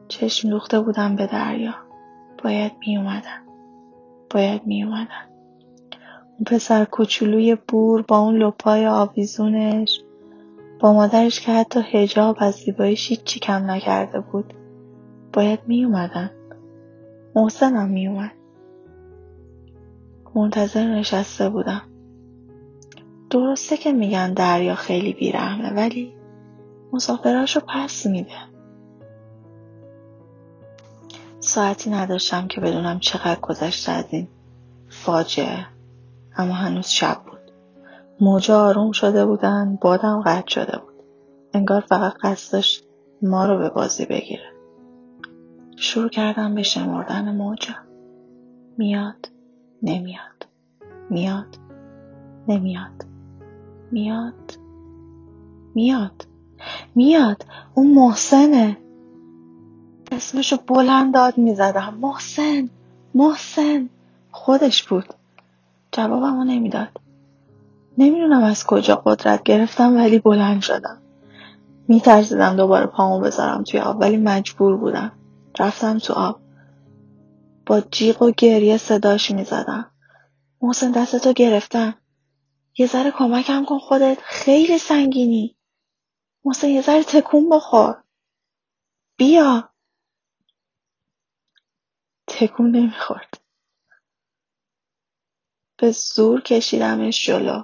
[0.07, 1.75] چشم دوخته بودم به دریا.
[2.43, 3.41] باید می اومدن.
[4.29, 5.27] باید می اومدن.
[6.37, 10.01] اون پسر کوچولوی بور با اون لپای آویزونش
[10.79, 14.53] با مادرش که حتی هجاب از زیباییش هیچی کم نکرده بود
[15.33, 16.31] باید می اومدن
[17.35, 18.31] محسنم می اومد.
[20.35, 21.81] منتظر نشسته بودم.
[23.29, 26.13] درسته که میگن دریا خیلی بیرحمه ولی
[26.93, 28.53] مسافراشو پس میده.
[31.39, 34.27] ساعتی نداشتم که بدونم چقدر گذشته از این
[34.89, 35.65] فاجعه
[36.37, 37.51] اما هنوز شب بود.
[38.19, 40.93] موجا آروم شده بودن بادم قطع شده بود.
[41.53, 42.85] انگار فقط قصد داشت
[43.21, 44.53] ما رو به بازی بگیره.
[45.77, 47.73] شروع کردم به شمردن موجا.
[48.77, 49.32] میاد.
[49.83, 50.47] نمیاد.
[51.09, 51.57] میاد.
[52.47, 53.05] نمیاد.
[53.91, 54.57] میاد.
[55.75, 56.27] میاد.
[56.95, 57.45] میاد.
[57.73, 58.77] اون محسنه.
[60.11, 62.69] اسمشو بلند داد می‌زدم محسن.
[63.13, 63.89] محسن.
[64.31, 65.13] خودش بود.
[65.91, 67.01] جوابمو نمی‌داد.
[67.97, 70.97] نمی‌دونم از کجا قدرت گرفتم ولی بلند شدم.
[71.87, 75.11] میترسیدم دوباره پامو بذارم توی آب ولی مجبور بودم.
[75.59, 76.42] رفتم تو آب.
[77.65, 79.91] با جیغ و گریه صداش می‌زدم.
[80.61, 82.01] محسن دستتو گرفتم.
[82.77, 84.17] یه ذره کمکم کن خودت.
[84.21, 85.57] خیلی سنگینی.
[86.45, 88.03] محسن یه ذره تکون بخور.
[89.17, 89.69] بیا.
[92.27, 93.41] تکون نمی‌خورد.
[95.77, 97.63] به زور کشیدمش جلو.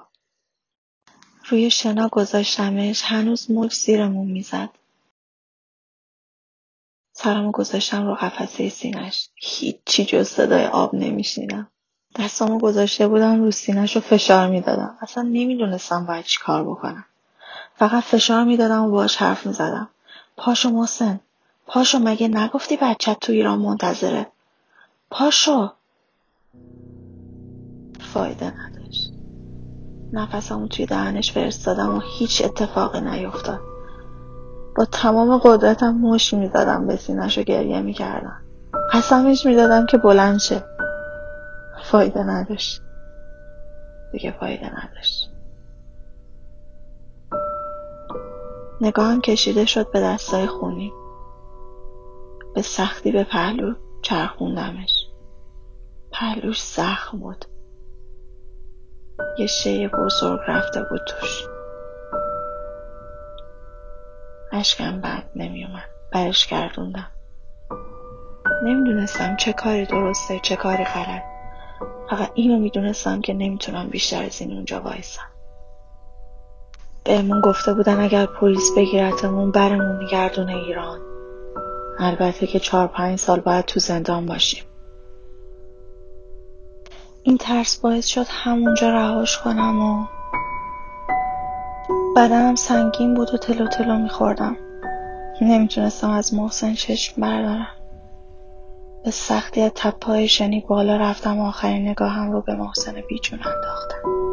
[1.50, 3.04] روی شنا گذاشتمش.
[3.04, 4.79] هنوز موج زیرمون می‌زد.
[7.24, 11.68] سرمو گذاشتم رو قفسه سینش هیچی جز صدای آب نمیشنیدم.
[12.20, 14.98] دستامو گذاشته بودم رو سینش رو فشار می‌دادم.
[15.02, 17.06] اصلا نمی‌دونستم باید چی کار بکنم.
[17.76, 19.90] فقط فشار می‌دادم و باش حرف می‌زدم.
[20.38, 21.20] پاشو محسن
[21.68, 24.28] پاشو مگه نگفتی بچت تو ایران منتظره؟
[25.12, 25.70] پاشو.
[28.00, 29.14] فایده نداشت.
[30.14, 33.69] نفسمو توی دهنش فرستادم و هیچ اتفاقی نیفتاد.
[34.80, 38.42] با تمام قدرتم مش می‌زدم به سینش و گریه می‌کردم.
[38.94, 40.64] قسمش می‌دادم که بلند شه.
[41.84, 42.82] فایده نداشت.
[44.12, 45.32] دیگه فایده نداشت.
[48.82, 50.94] نگاهم کشیده شد به دستای خونی.
[52.56, 55.06] به سختی به پهلو چرخوندمش.
[56.12, 57.46] پهلوش زخم بود.
[59.40, 61.59] یه شی بزرگ رفته بود توش.
[64.52, 67.08] اشکم بعد نمیومد برش گردوندم.
[68.64, 71.22] نمی‌دونستم چه کاری درسته چه کاری غلط.
[72.10, 75.22] فقط اینو می‌دونستم که نمی‌تونم بیشتر از این اونجا وایسم.
[77.04, 81.00] بهمون گفته بودن اگر پلیس بگیرتمون برمون میگردونه ایران.
[82.00, 84.64] البته که چهار پنج سال باید تو زندان باشیم.
[87.24, 90.19] این ترس باعث شد همونجا رهاش کنم و
[92.20, 94.58] بدنم سنگین بود و تلو تلو میخوردم.
[95.42, 97.68] نمی‌تونستم از محسن چشم بردارم.
[99.04, 104.29] به سختی از تپای شنی بالا رفتم و آخرین نگاهم رو به محسن بیجون انداختم.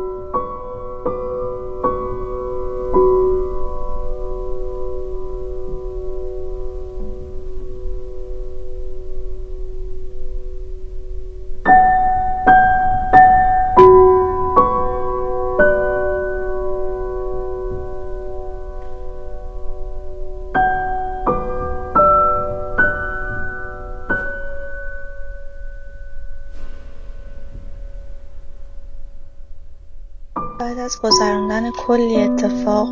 [31.03, 32.89] گذراندن کلی اتفاق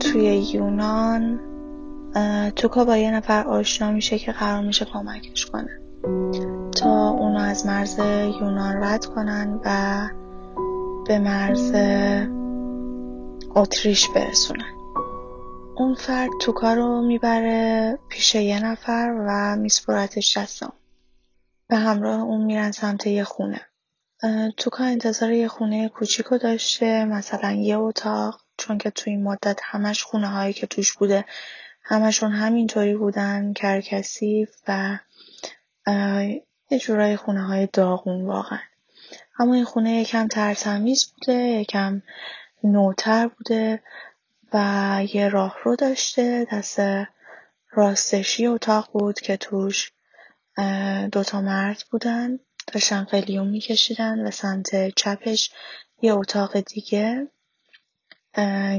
[0.00, 1.40] توی یونان
[2.56, 5.80] توکا با یه نفر آشنا میشه که قرار میشه کمکش کنه.
[6.76, 7.98] تا اونو از مرز
[8.40, 10.08] یونان رد کنن و
[11.06, 11.72] به مرز
[13.54, 14.74] اتریش برسونن.
[15.76, 20.64] اون فرد توکا رو می‌بره پیش یه نفر و میسپرتش دست
[21.68, 23.60] به همراه اون میرن سمت یه خونه.
[24.56, 30.02] توکا انتظار یه خونه کوچیکو داشته مثلا یه اتاق چون که تو این مدت همش
[30.02, 31.24] خونه هایی که توش بوده
[31.82, 34.98] همشون همینطوری بودن کرکسی و
[36.70, 38.58] یه جورای خونه های داغون واقعا.
[39.38, 42.02] اما این خونه یکم ترتمیز بوده یکم
[42.64, 43.82] نوتر بوده
[44.52, 46.46] و یه راه رو داشته.
[46.52, 46.80] دست
[47.70, 49.92] راستشی اتاق بود که توش
[51.12, 52.38] دوتا مرد بودن.
[52.66, 55.50] داشتن قلیون میکشیدن و سمت چپش
[56.02, 57.28] یه اتاق دیگه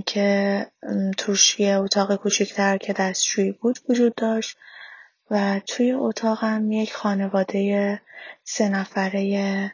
[0.05, 0.67] که
[1.17, 4.57] توش یه اتاق کوچکتر که دستشویی بود وجود داشت.
[5.31, 8.01] و توی اتاقم یک خانواده
[8.43, 9.71] سه نفره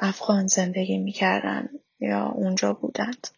[0.00, 1.68] افغان زندگی می‌کردن
[2.00, 3.28] یا اونجا بودند.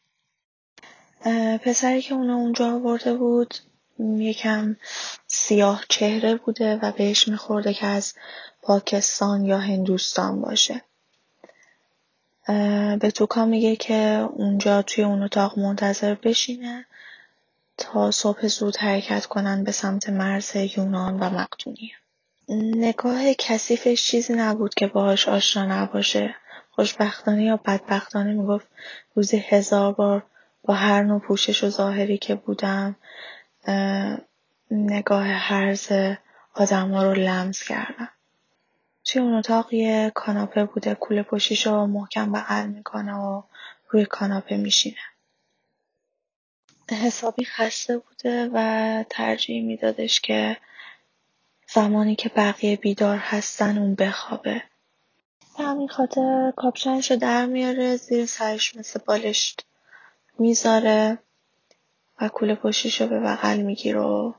[1.65, 3.55] پسری که اونا اونجا آورده بود
[3.99, 4.77] یکم
[5.27, 8.15] سیاه چهره بوده و بهش میخورده که از
[8.63, 10.83] پاکستان یا هندوستان باشه.
[13.01, 16.87] به توکا میگه که اونجا توی اون اتاق منتظر بشینه
[17.77, 21.95] تا صبح زود حرکت کنن به سمت مرز یونان و مقدونیه
[22.59, 26.35] نگاه کثیفش چیزی نبود که باهاش آشنا نباشه.
[26.71, 28.67] خوشبختانه یا بدبختانه می‌گفت
[29.15, 30.23] روزی هزار بار
[30.63, 32.97] با هر نوع پوشش و ظاهری که بودم
[34.71, 35.89] نگاه هرز
[36.55, 38.09] آدما رو لمس کردم.
[39.11, 41.27] توی اون اتاق یه کاناپه بوده کوله
[41.65, 43.43] رو محکم بغل می‌کنه و
[43.89, 44.97] روی کاناپه میشینه.
[46.91, 50.57] حسابی خسته بوده و ترجیح میدادش که
[51.69, 54.63] زمانی که بقیه بیدار هستن اون بخوابه.
[55.59, 59.67] به همین خاطر کاپشنشو در میاره زیر سرش مثل بالشت
[60.39, 61.19] می‌ذاره
[62.21, 64.33] و کوله پشتیشو به بغل می‌گیره و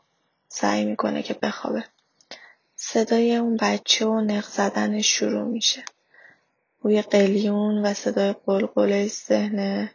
[0.47, 1.85] سعی می‌کنه که بخوابه.
[2.83, 5.83] صدای اون بچه و نق زدن شروع میشه.
[6.81, 9.89] بوی قلیون و صدای قلقله ذهن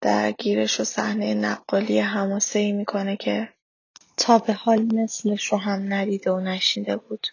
[0.00, 2.02] درگیرش و صحنه نقالی
[2.54, 3.48] ای می‌کنه که
[4.16, 7.26] تا به حال مثلش رو هم ندیده و نشیده بود.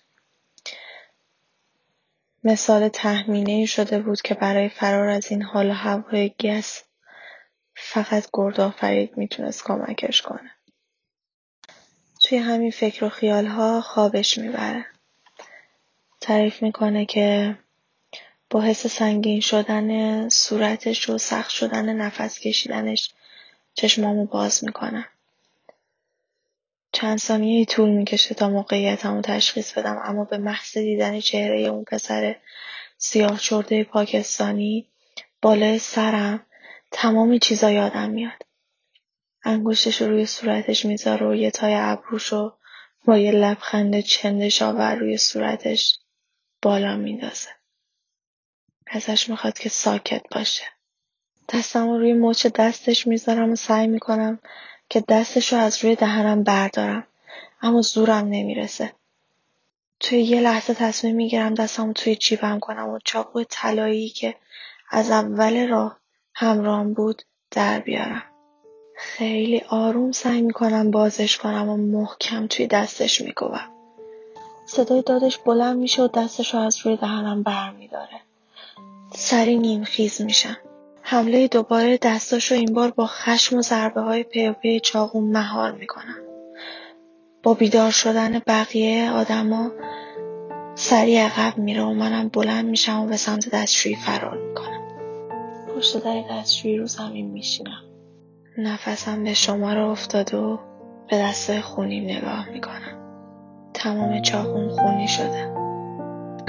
[2.43, 6.84] مثال تهمینه شده بود که برای فرار از این حال و هوای گس
[7.76, 10.57] فقط گردآفرید می‌تونست کمکش کنه.
[12.28, 14.86] توی همین فکر و خیالها خوابش می‌بره.
[16.21, 17.57] تعریف می‌کنه که
[18.49, 23.11] با حس سنگین شدن صورتش و سخت شدن نفس کشیدنش
[23.73, 25.05] چشمامو باز می‌کنم
[26.91, 32.36] چند ثانیه طول می‌کشه تا موقعیتمو تشخیص بدم اما به محض دیدن چهره اون پسر
[32.97, 34.88] سیاه چرده پاکستانی
[35.41, 36.45] بالای سرم
[36.91, 38.47] تمام چیزا یادم میاد.
[39.44, 42.54] انگشتش روی صورتش می‌ذاره و یه تای ابروشو
[43.06, 46.00] با یه لبخند چندش آور روی صورتش
[46.62, 47.50] بالا میندازه.
[48.88, 50.64] ازش می‌خواد که ساکت باشه.
[51.50, 54.40] دستم روی مچ دستش می‌ذارم و سعی می‌کنم
[54.90, 57.08] که دستش رو از روی دهنم بردارم.
[57.62, 58.94] اما زورم نمی‌رسه.
[60.00, 64.36] توی یه لحظه تصمیم می‌گیرم دستم توی جیبم کنم و چاقو طلایی که
[64.90, 66.00] از اول راه
[66.34, 67.22] همراهم بود
[67.52, 68.24] در بیارم.
[69.00, 73.70] خیلی آروم سعی می‌کنم بازش کنم و محکم توی دستش میکوبم.
[74.66, 78.22] صدای دادش بلند میشه و دستش رو از روی دهنم برمیداره.
[79.12, 80.58] سری نیمخیز میشم.
[81.02, 86.18] حمله دوباره دستاش رو این بار با خشم و ضربه های پی چاقو مهار می‌کنم.
[87.43, 89.72] با بیدار شدن بقیه آدما
[90.76, 94.82] سریع عقب میره و منم بلند میشم و به سمت دستشویی فرار می‌کنم.
[95.76, 97.87] پشت در دستشویی رو زمین میشینم.
[98.60, 100.60] نفسم به شما رو افتاد و
[101.10, 102.97] به دستای خونیم نگاه می‌کنم.
[103.74, 105.53] تمام چاقوم خونی شده.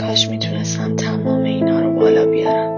[0.00, 2.77] کاش می‌تونستم تمام اینا رو بالا بیارم.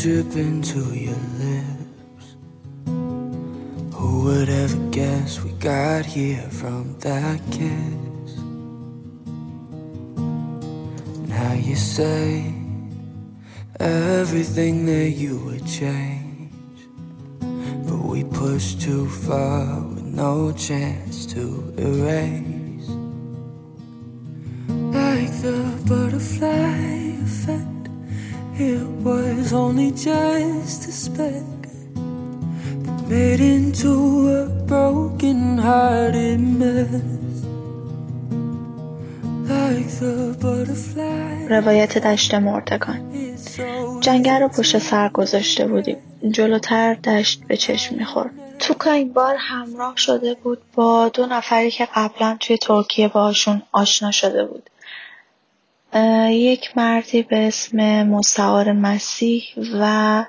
[0.00, 2.36] Dripping to your lips.
[2.86, 8.32] Who would ever guess we got here from that kiss?
[11.28, 12.54] Now you say
[13.78, 16.88] everything that you would change.
[17.40, 22.88] But we pushed too far with no chance to erase.
[24.96, 27.09] Like the butterfly.
[28.62, 31.60] It was only just a speck
[33.08, 33.92] made into
[34.28, 37.36] a broken hearted mess.
[39.48, 41.48] Like the butterfly.
[41.48, 43.00] روایت دشت مردگان
[44.00, 45.96] جنگل رو پشت سر گذاشته بودیم
[46.30, 51.88] جلوتر دشت به چشم می‌خورد توکا این بار همراه شده بود با دو نفری که
[51.94, 54.69] قبلا توی ترکیه باشون آشنا شده بود
[56.30, 59.44] یک مردی به اسم مستعار مسیح
[59.80, 60.24] و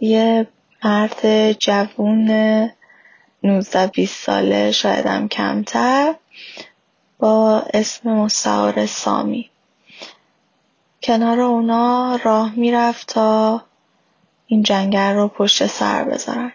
[0.00, 0.46] یه
[0.84, 2.30] مرد جوون
[3.42, 6.14] 19 20 ساله شاید هم کمتر
[7.18, 9.50] با اسم مستعار سامی.
[11.02, 13.62] کنار اونا راه می‌رفت تا
[14.46, 16.52] این جنگل رو پشت سر بذارن.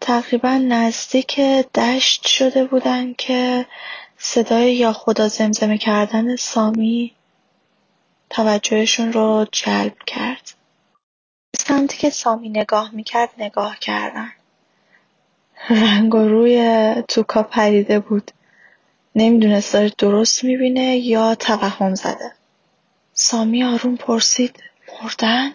[0.00, 1.40] تقریبا نزدیک
[1.74, 3.66] دشت شده بودن که
[4.26, 7.14] صدای یا خدا زمزمه کردن سامی
[8.30, 10.50] توجهشون رو جلب کرد.
[11.58, 14.32] سمتی که سامی نگاه می‌کرد نگاه کردن.
[15.70, 18.30] رنگ و روی توکا پریده بود.
[19.14, 22.32] نمی‌دونست داره درست می‌بینه یا توهم زده.
[23.12, 24.62] سامی آروم پرسید
[25.02, 25.54] مردن؟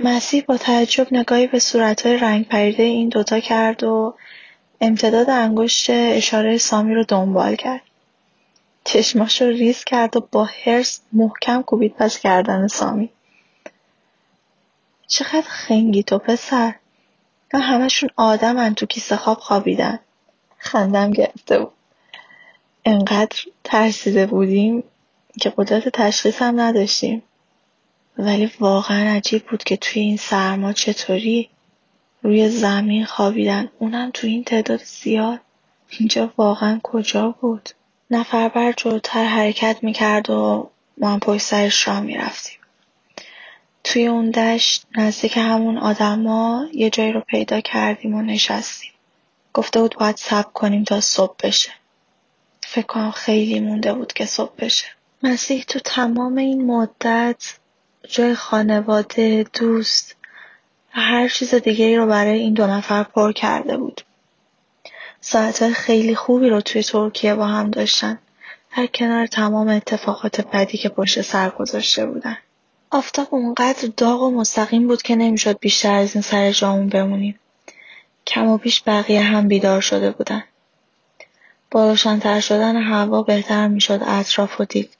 [0.00, 4.14] مسیح با تعجب نگاهی به صورتهای رنگ پریده این دوتا کرد و
[4.84, 7.80] امتداد انگشت اشاره سامی رو دنبال کرد.
[8.84, 13.10] چشماش رو ریز کرد و با هرس محکم کوبید پس کردن سامی.
[15.06, 16.74] چقدر خنگی تو پسر.
[17.54, 19.98] نه همشون آدمن تو کیسه خواب خوابیدن.
[20.58, 21.72] خندم گرفته بود.
[22.84, 24.84] انقدر ترسیده بودیم
[25.40, 27.22] که قدرت تشخیص هم نداشتیم.
[28.18, 31.50] ولی واقعا عجیب بود که توی این سرما چطوری
[32.22, 33.68] روی زمین خوابیدن.
[33.78, 35.40] اونم تو این تعداد زیاد.
[35.88, 37.68] اینجا واقعا کجا بود؟
[38.10, 42.58] نفر بر جلوتر حرکت می‌کرد و ما هم پشت سرش راه می‌رفتیم.
[43.84, 48.90] توی اون دشت نزدیک همون آدما یه جایی رو پیدا کردیم و نشستیم.
[49.54, 51.70] گفته بود باید صبر کنیم تا صبح بشه.
[52.60, 54.86] فکر کنم خیلی مونده بود که صبح بشه.
[55.22, 57.58] مسیح تو تمام این مدت
[58.08, 60.16] جای خانواده دوست
[60.96, 64.00] و هر چیز دیگه ای رو برای این دو نفر پر کرده بود.
[65.20, 68.18] ساعت خیلی خوبی رو توی ترکیه با هم داشتن.
[68.76, 72.38] در کنار تمام اتفاقات بدی که پشت سر گذاشته بودن.
[72.90, 77.38] آفتاب اونقدر داغ و مستقیم بود که نمی‌شد بیشتر از این سر جامون بمونیم.
[78.26, 80.44] کم و بیش بقیه هم بیدار شده بودن.
[81.70, 84.90] با روشنتر شدن هوا بهتر می‌شد اطراف و دید.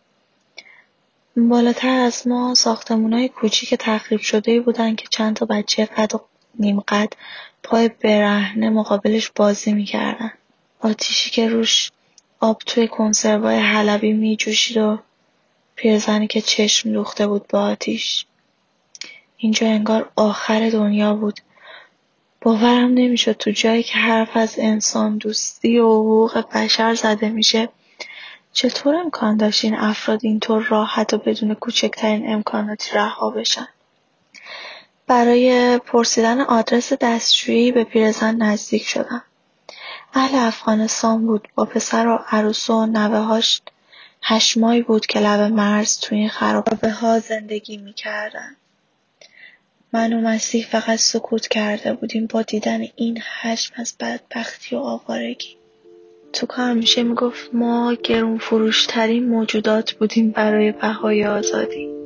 [1.37, 6.20] بالاتر از ما ساختمونای کوچیک تخریب شده بودن که چند تا بچه قد و
[6.59, 7.12] نیم قد
[7.62, 10.33] پای برهنه مقابلش بازی می‌کردن
[10.80, 11.91] آتیشی که روش
[12.41, 14.99] آب توی کنسروای حلبی میجوشید و
[15.76, 18.26] پیرزنی که چشم دوخته بود با آتیش.
[19.37, 21.41] اینجا انگار آخر دنیا بود.
[22.41, 27.68] باورم نمی‌شد تو جایی که حرف از انسان دوستی و حقوق بشر زده میشه
[28.53, 33.68] چطور امکان داشت این افراد اینطور راحت و بدون کوچکترین امکاناتی رها بشن؟
[35.07, 39.24] برای پرسیدن آدرس دستشویی به پیرزن نزدیک شدم.
[40.14, 43.61] اهل افغانستان بود با پسر و عروس و نوه‌هاش
[44.22, 48.57] هشت ماهی بود که لب مرز تو این خرابه ها زندگی می‌کردن.
[49.92, 55.57] من و مسیح فقط سکوت کرده بودیم با دیدن این حجم از بدبختی و آوارگی.
[56.33, 62.01] توکا همیشه می‌گفت ما گرون فروشترین موجودات بودیم برای بهای آزادی.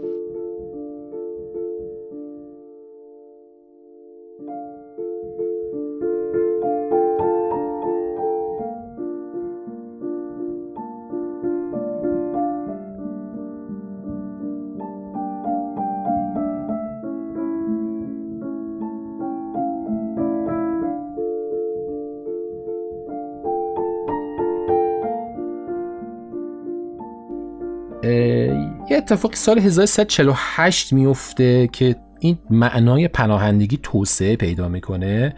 [28.96, 35.34] یه سال 1348 میفته که این معنای پناهندگی توسعه پیدا می‌کنه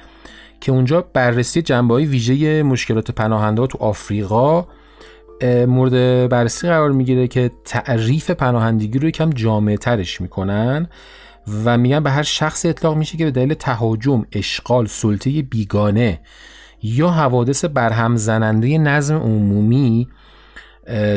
[0.61, 4.66] که اونجا بررسی جنبه های ویژه مشکلات پناهنده تو آفریقا
[5.66, 10.88] مورد بررسی قرار می‌گیره که تعریف پناهندگی رو یکم جامعه ترش می‌کنن
[11.64, 16.20] و میگن به هر شخص اطلاق میشه که به دلیل تهاجم، اشغال، سلطه بیگانه
[16.82, 20.09] یا حوادث برهم زننده نظم عمومی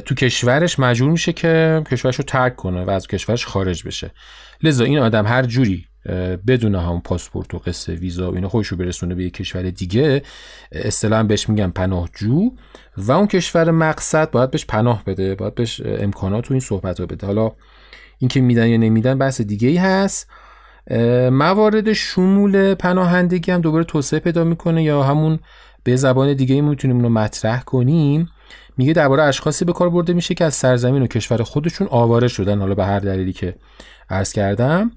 [0.05, 4.11] تو کشورش مجبور میشه که کشورش رو ترک کنه و از کشورش خارج بشه.
[4.63, 5.86] لذا این آدم هر جوری
[6.47, 10.22] بدون هم پاسپورت و قصه ویزا و اینا خودش رو برسونه به یک کشور دیگه
[10.72, 12.51] اصطلاحا بهش میگن پناهجو
[12.97, 17.05] و اون کشور مقصد باید بهش پناه بده باید بهش امکانات و این صحبت رو
[17.05, 17.28] بده.
[17.28, 17.51] حالا
[18.17, 20.28] اینکه میدن یا نمیدن بحث دیگه ای هست
[21.32, 25.39] موارد شمول پناهندگی هم دوباره توسعه پیدا می‌کنه یا همون
[25.84, 28.30] به زبان دیگه ای می‌تونیم اونو مطرح کنیم.
[28.78, 32.59] میگه درباره اشخاصی به کار برده میشه که از سرزمین و کشور خودشون آواره شدن.
[32.59, 33.55] حالا به هر دلیلی که
[34.09, 34.91] عرض کردم.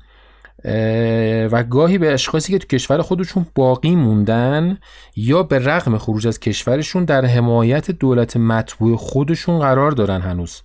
[1.51, 4.79] و گاهی به اشخاصی که تو کشور خودشون باقی موندن
[5.16, 10.62] یا به رغم خروج از کشورشون در حمایت دولت مطبوع خودشون قرار دارن هنوز.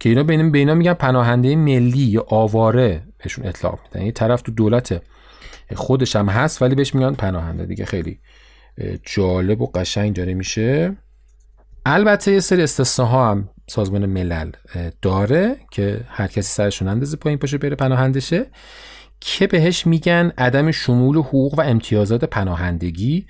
[0.00, 4.06] که اینا بین بینا میگن پناهنده ملی یا آواره بهشون اطلاق میدن.
[4.06, 5.02] یه طرف تو دولت
[5.74, 7.66] خودش هم هست ولی بهش میگن پناهنده.
[7.66, 8.18] دیگه خیلی
[9.02, 10.96] جالب و قشنگ داره میشه.
[11.86, 14.50] البته یه سری استثناها هم سازمان ملل
[15.02, 18.46] داره که هر کسی سرشون اندازه پایین باشه بره پناهندشه
[19.20, 23.26] که بهش میگن عدم شمول حقوق و امتیازات پناهندگی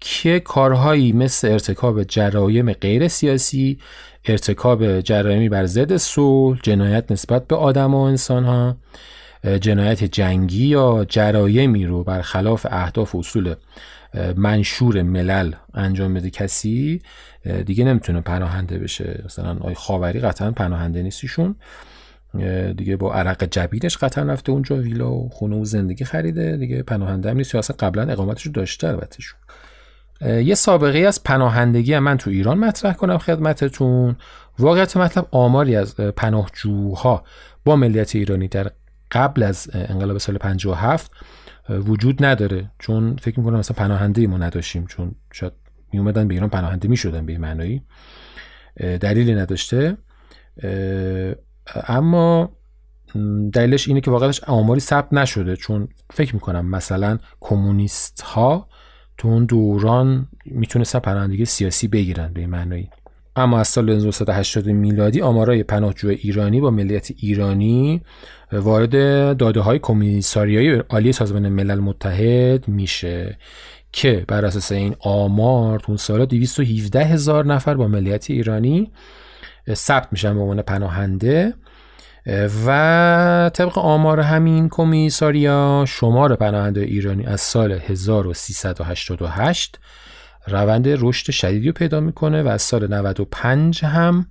[0.00, 3.78] که کارهایی مثل ارتکاب جرایم غیر سیاسی
[4.24, 8.76] ارتکاب جرایمی بر ضد صلح جنایت نسبت به آدم و انسان ها
[9.60, 13.54] جنایت جنگی یا جرایمی رو بر خلاف اهداف اصول
[14.36, 17.02] منشور ملل انجام بده کسی
[17.66, 19.22] دیگه نمی‌تونه پناهنده بشه.
[19.24, 21.54] مثلا آی خاوری قطعا پناهنده نیستیشون
[22.76, 26.56] دیگه با عرق جبینش قطعا رفته اونجا ویلا و خونه و زندگی خریده.
[26.56, 27.54] دیگه پناهنده هم نیست.
[27.54, 29.22] اصلا قبلا اقامتش داشته البته
[30.44, 34.16] یه سابقه از پناهندگی هم من تو ایران مطرح کنم خدمتتون.
[34.58, 37.24] واقعیت مطلب آماری از پناهجوها
[37.64, 38.70] با ملیت ایرانی در
[39.12, 41.10] قبل از انقلاب سال 57
[41.68, 42.70] وجود نداره.
[42.78, 45.52] چون فکر می‌کنم مثلا پناهنده ما نداشتیم چون شاید
[45.92, 47.82] می اومدن به ایران پناهنده می شدن به معنایی
[48.76, 49.96] دلیلی نداشته.
[51.88, 52.52] اما
[53.52, 55.56] دلیلش اینه که واقعاش آماری ثبت نشده.
[55.56, 58.68] چون فکر می‌کنم مثلا کمونیست ها
[59.18, 62.90] تو اون دوران می‌تونستن پناهندگی سیاسی بگیرن به معنایی.
[63.36, 68.02] اما از سال 1980 میلادی آمارای پناهجو ایرانی با ملیت ایرانی
[68.52, 68.92] وارد
[69.36, 73.38] داده های کمیساریای عالی سازمان ملل متحد میشه
[73.92, 78.90] که بر اساس این آمار اون سال 217 هزار نفر با ملیت ایرانی
[79.74, 81.54] ثبت میشن به عنوان پناهنده.
[82.66, 89.78] و طبق آمار همین کمیساریا شمار پناهنده ایرانی از سال 1388
[90.48, 94.26] روند رشد شدیدی رو پیدا می‌کنه و از سال 95 هم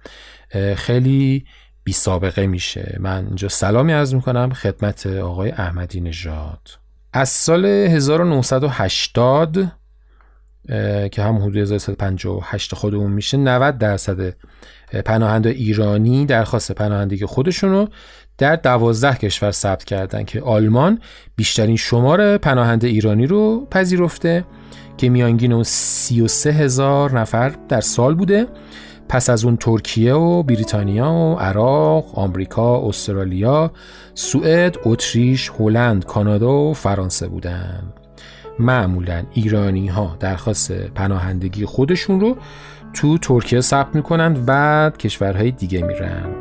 [0.75, 1.45] خیلی
[1.83, 2.97] بی سابقه میشه.
[2.99, 6.69] من اینجا سلامی عرض می‌کنم خدمت آقای احمدی نژاد.
[7.13, 9.57] از سال 1980
[11.11, 14.35] که هم حدود 1358 خودمون میشه 90 درصد
[15.05, 17.89] پناهنده ایرانی درخواست پناهندگی خودشون رو
[18.37, 21.01] در دوازده کشور ثبت کردن که آلمان
[21.35, 24.45] بیشترین شمار پناهنده ایرانی رو پذیرفته.
[24.97, 28.47] که میانگین اون 33 هزار نفر در سال بوده
[29.09, 33.71] پس از اون ترکیه و بریتانیا و عراق، آمریکا، استرالیا،
[34.13, 37.83] سوئد، اتریش، هلند، کانادا و فرانسه بودن.
[38.59, 42.37] معمولا ایرانی ها درخواست پناهندگی خودشون رو
[42.93, 46.36] تو ترکیه ثبت می‌کنن و کشورهای دیگه میرن.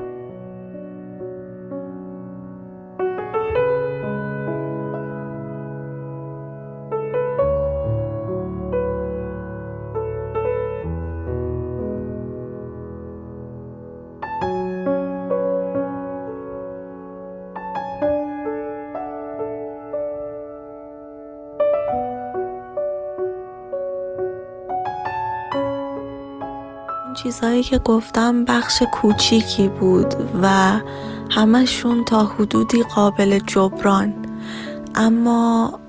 [27.36, 30.80] چیزهایی که گفتم بخش کوچیکی بود و
[31.30, 34.14] همشون تا حدودی قابل جبران.
[34.94, 35.80] اما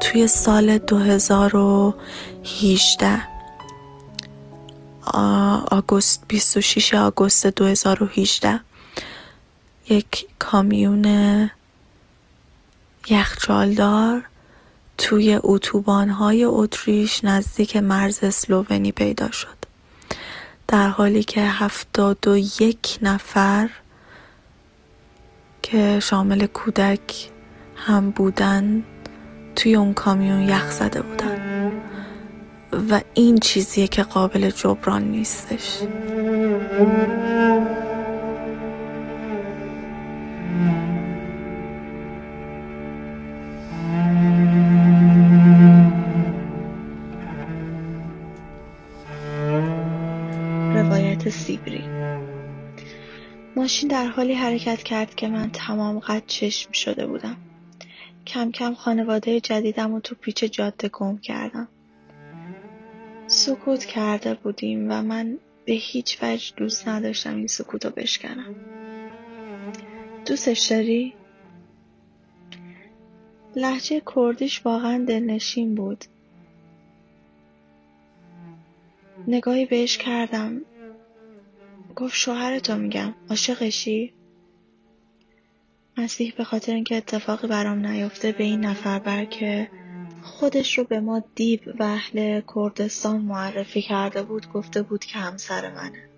[0.00, 3.22] توی سال 2018
[5.70, 8.60] آگوست 26 آگوست 2018
[9.88, 11.50] یک کامیون
[13.10, 14.22] یخچالدار
[14.98, 19.57] توی اتوبان های اتریش نزدیک مرز اسلوونی پیدا شد.
[20.68, 23.70] در حالی که هفتاد و یک نفر
[25.62, 27.30] که شامل کودک
[27.76, 28.84] هم بودن
[29.56, 31.72] توی اون کامیون یخ زده بودن.
[32.90, 35.78] و این چیزیه که قابل جبران نیستش.
[53.56, 57.36] ماشین در حالی حرکت کرد که من تمام قد چشم شده بودم.
[58.26, 61.68] کم کم خانواده جدیدم و تو پیچ جاده گم کردم.
[63.26, 68.54] سکوت کرده بودیم و من به هیچ وجه دوست نداشتم این سکوت رو بشکنم.
[70.26, 71.14] دوستش داری؟
[73.56, 76.04] لحجه کردیش واقعا دلنشین بود.
[79.28, 80.60] نگاهی بهش کردم
[81.96, 83.14] گفت شوهرتو میگم.
[83.30, 84.12] عاشقشی؟
[85.96, 89.70] مسیح به خاطر اینکه اتفاقی برام نیفته به این نفر بر که
[90.22, 95.74] خودش رو به ما دیب و اهل کردستان معرفی کرده بود گفته بود که همسر
[95.74, 96.08] منه.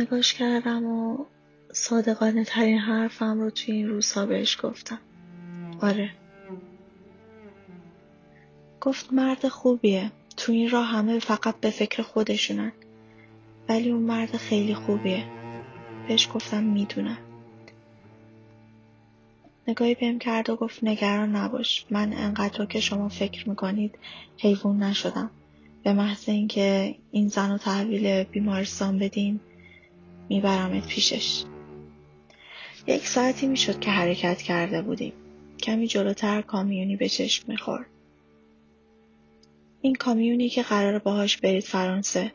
[0.00, 1.24] نگاش کردم و
[1.72, 4.98] صادقانه ترین حرفم رو توی این روزها بهش گفتم.
[5.80, 6.10] آره.
[8.80, 10.12] گفت مرد خوبیه.
[10.36, 12.72] تو این راه همه فقط به فکر خودشونن.
[13.72, 15.24] ولی اون مرد خیلی خوبیه.
[16.08, 17.18] بهش گفتم می‌دونم.
[19.68, 21.86] نگاهی بهم کرد و گفت نگران نباش.
[21.90, 23.98] من انقدر رو که شما فکر می‌کنید
[24.38, 25.30] حیوان نشدم.
[25.84, 29.40] به محض اینکه این زن رو تحویل بیمارستان بدیم
[30.28, 31.44] میبرمت پیشش.
[32.86, 35.12] یک ساعتی می‌شد که حرکت کرده بودیم.
[35.62, 37.86] کمی جلوتر کامیونی به چشم می‌خورد.
[39.80, 42.32] این کامیونی که قرار باهاش برید فرانسه.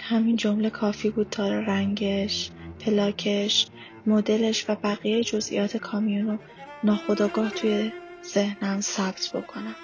[0.00, 3.66] همین جمله کافی بود تا رنگش، پلاکش،
[4.06, 6.38] مدلش و بقیه جزئیات کامیون رو
[6.84, 7.92] ناخداگاه توی
[8.24, 9.76] ذهنم ثبت بکنم.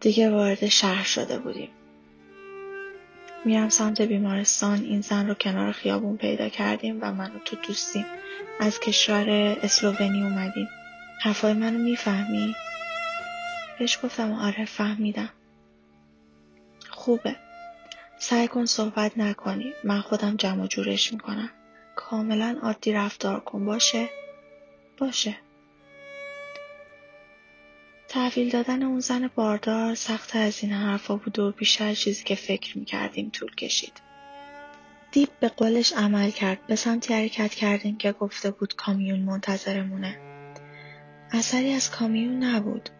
[0.00, 1.70] دیگه وارد شهر شده بودیم.
[3.44, 8.06] میرم سمت بیمارستان این زن رو کنار خیابون پیدا کردیم و منو تو دوستیم
[8.60, 9.30] از کشور
[9.62, 10.68] اسلوونی اومدیم
[11.20, 12.54] حرفای منو می‌فهمی؟
[13.78, 15.30] بهش گفتم آره فهمیدم
[16.90, 17.36] خوبه
[18.26, 19.72] سعی کن صحبت نکنی.
[19.84, 21.50] من خودم جمع جورش می‌کنم.
[21.96, 23.64] کاملا عادی رفتار کن.
[23.64, 24.08] باشه؟
[24.98, 25.36] باشه.
[28.08, 32.78] تحویل دادن اون زن باردار سخت از این حرفا بود و بیشتر چیزی که فکر
[32.78, 34.02] می‌کردیم طول کشید.
[35.12, 36.66] دیپ به قولش عمل کرد.
[36.66, 40.18] به سمتی حرکت کردیم که گفته بود کامیون منتظرمونه.
[41.30, 42.90] اثری از کامیون نبود.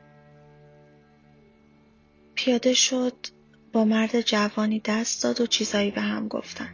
[2.34, 3.33] پیاده شد.
[3.74, 6.68] با مرد جوانی دست داد و چیزایی به هم گفتن.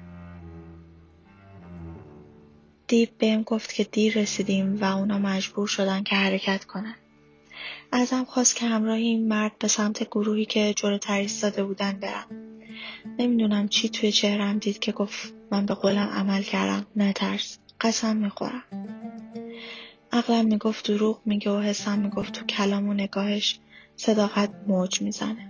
[2.89, 6.95] دیپ بهم گفت که دیر رسیدیم و اونا مجبور شدن که حرکت کنن.
[7.93, 12.27] ازم خواست که همراه این مرد به سمت گروهی که جلوتر ایستاده بودن برم
[13.19, 18.65] نمی‌دونم چی توی چهرم دید که گفت من به قولم عمل کردم نترس قسم می‌خورم
[20.13, 23.61] عقلم می‌گفت دروغ میگه و حسم می‌گفت تو کلام و نگاهش
[23.97, 25.50] صداقت موج می‌زنه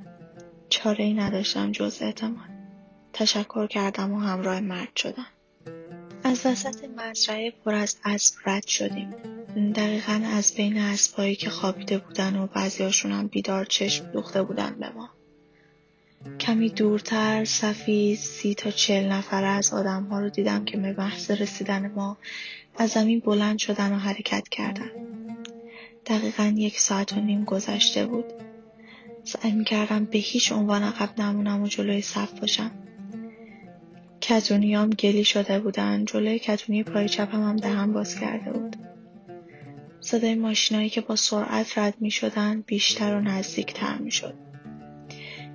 [0.71, 2.51] چاره ای نداشتم جز اعتماد.
[3.12, 5.27] تشکر کردم و همراه مرد شدم.
[6.25, 9.14] از وسط مزرعه پر از اسب رد شدیم.
[9.75, 14.89] دقیقا از بین اسبهایی که خوابیده بودن و بعضیاشون هم بیدار چشم دوخته بودن به
[14.89, 15.11] ما.
[16.41, 21.31] کمی دورتر صفی سی تا چل نفره از آدم ها رو دیدم که به محض
[21.31, 22.18] رسیدن ما
[22.79, 24.91] از زمین بلند شدن و حرکت کردن.
[26.07, 28.49] دقیقا یک ساعت و نیم گذشته بود.
[29.31, 32.70] سعی می‌کردم به هیچ عنوان عقب نمونم و جلوی صف باشم
[34.20, 38.76] کتونیام گلی شده بودن جلوی کتونی پای چپم هم دهن باز کرده بود
[40.01, 44.35] صدای ماشینایی که با سرعت رد می شدن بیشتر و نزدیکتر می شد.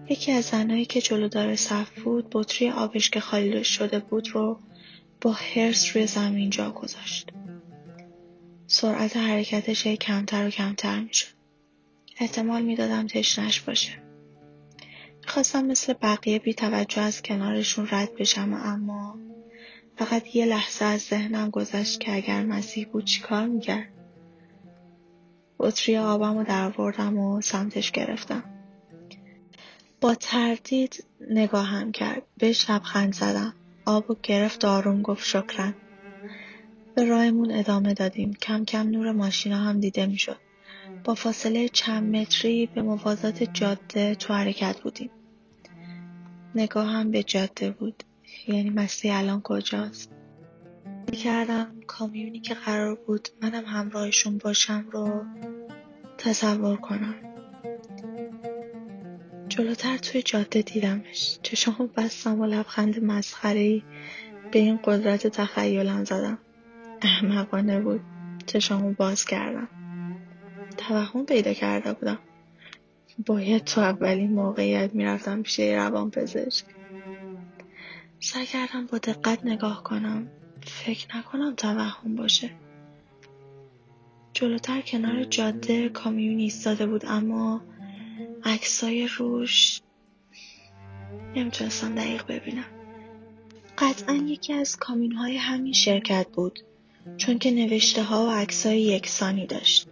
[0.09, 4.59] یکی از زنایی که جلودار صف بود بطری آبش که خالی شده بود رو
[5.21, 7.30] با هرس روی زمین جا گذاشت.
[8.67, 11.34] سرعت حرکتش کمتر و کمتر می شد.
[12.16, 13.91] احتمال می‌دادم تشنش باشه.
[15.22, 19.20] می‌خواستم مثل بقیه بی توجه از کنارشون رد بشم اما
[19.97, 23.88] فقط یه لحظه از ذهنم گذشت که اگر مسیح بود چیکار می‌کرد.
[25.59, 28.43] بطری آبم رو دروردم و سمتش گرفتم.
[30.01, 32.22] با تردید نگاهم کرد.
[32.38, 33.53] بهش لبخند زدم.
[33.86, 35.76] آب و گرفت آروم گفت شکرن.
[36.95, 38.34] به راهمون ادامه دادیم.
[38.34, 40.44] کم کم نور ماشینا هم دیده می‌شد.
[41.06, 45.10] با فاصله چند متری به موازات جاده تو حرکت بودیم.
[46.56, 48.03] نگاهم به جاده بود
[48.47, 50.12] یعنی مسیح الان کجاست.
[51.24, 55.24] کردم کامیونی که قرار بود منم همراهشون باشم رو
[56.18, 57.16] تصور کنم.
[59.49, 61.39] جلوتر توی جاده دیدمش.
[61.43, 63.84] چشامو بستم و لبخند مسخرهای
[64.51, 66.38] به این قدرت تخیلم زدم.
[67.01, 68.01] احمقانه بود.
[68.45, 69.84] چشامو باز کردم.
[70.88, 72.19] توهم پیدا کرده بودم.
[73.25, 76.65] باید تو اولین موقعیت می‌رفتم پیش روان پزشک.
[78.19, 80.27] سعی کردم با دقت نگاه کنم.
[80.61, 82.49] فکر نکنم توهم باشه.
[84.33, 87.61] جلوتر کنار جاده کامیون ایستاده بود اما
[88.43, 89.81] عکسای روش
[91.36, 92.65] نمی‌تونستم دقیق ببینم.
[93.77, 96.59] قطعا یکی از کامیون های همین شرکت بود
[97.17, 99.88] چون که نوشته ها و عکسای یکسانی داشت.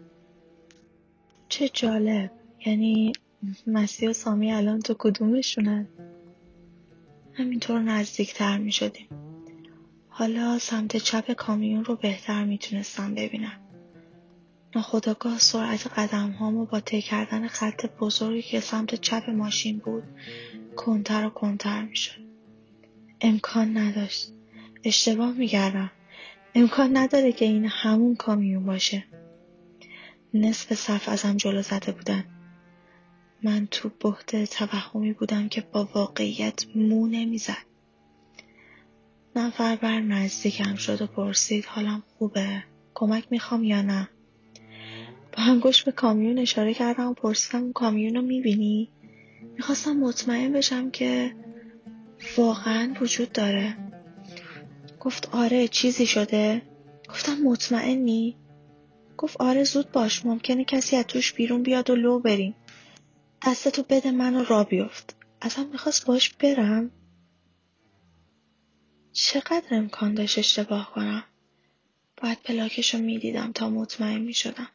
[1.54, 2.32] چه جالب.
[2.66, 3.14] یعنی
[3.68, 5.88] مسیح و سامی الان تو کدومشونن؟
[7.34, 9.08] همینطور نزدیکتر می شدیم
[10.10, 13.60] حالا سمت چپ کامیون رو بهتر می‌تونستم ببینم.
[14.76, 20.04] ناخداگاه سرعت قدم هامو با طی کردن خط بزرگی که سمت چپ ماشین بود
[20.76, 22.22] کنتر و کنتر می‌شد.
[23.22, 24.32] امکان نداشت.
[24.84, 25.92] اشتباه میگردم
[26.56, 29.04] امکان نداره که این همون کامیون باشه.
[30.34, 32.26] نصف صف ازم جلو زده بودن.
[33.44, 37.66] من تو بحت توهمی بودم که با واقعیت مو نمی‌زد.
[39.36, 42.64] نفر بر نزدیکم شد و پرسید حالم خوبه؟
[42.94, 44.10] کمک می‌خوام یا نه؟
[45.38, 48.90] با انگوش به کامیون اشاره کردم و پرسیدم اون کامیون رو می‌بینی؟
[49.56, 51.36] می‌خواستم مطمئن بشم که
[52.38, 53.78] واقعا وجود داره.
[55.00, 56.62] گفت آره چیزی شده.
[57.10, 58.38] گفتم مطمئنی؟
[59.18, 62.56] گفت آره زود باش ممکنه کسی از توش بیرون بیاد و لو بریم.
[63.48, 65.16] دستتو بده منو را بیفت.
[65.42, 66.92] ازم می‌خواست باش برم.
[69.12, 71.24] چقدر امکان داشت اشتباه کنم؟
[72.22, 74.70] باید پلاکش رو می‌دیدم تا مطمئن می‌شدم.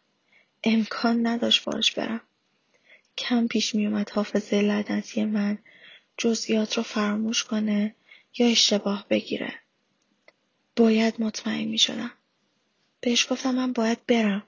[0.64, 2.20] امکان نداشت باش برم.
[3.18, 5.58] کم پیش میومد حافظه لعنتی من
[6.16, 7.94] جزئیات رو فراموش کنه
[8.38, 9.54] یا اشتباه بگیره.
[10.76, 12.10] باید مطمئن می شدم.
[13.00, 14.42] بهش گفتم من باید برم.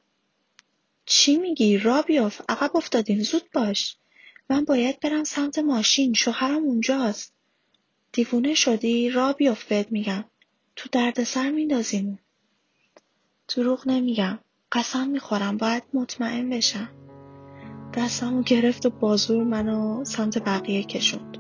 [1.07, 2.41] چی میگی؟ را بیاف.
[2.49, 3.23] عقب افتادیم.
[3.23, 3.97] زود باش.
[4.51, 6.15] من باید برم سمت ماشین.
[6.15, 7.35] شوهرم اونجاست.
[8.13, 10.25] دیوونه شدی؟ را بیاف بهت میگم.
[10.77, 12.19] تو دردسر میندازیم.
[13.57, 14.39] دروغ نمیگم.
[14.73, 15.57] قسم می‌خورم.
[15.57, 16.89] باید مطمئن بشم.
[17.95, 21.40] دستمو گرفت و بازور منو سمت بقیه کشوند.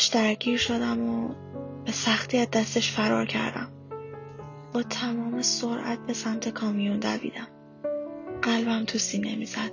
[0.00, 1.34] باش درگیر شدم و
[1.84, 3.72] به سختی از دستش فرار کردم.
[4.72, 7.48] با تمام سرعت به سمت کامیون دویدم.
[8.42, 9.72] قلبم تو سینه می‌زد.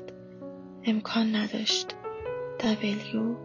[0.83, 1.95] امکان نداشت.
[2.59, 3.35] دبلیو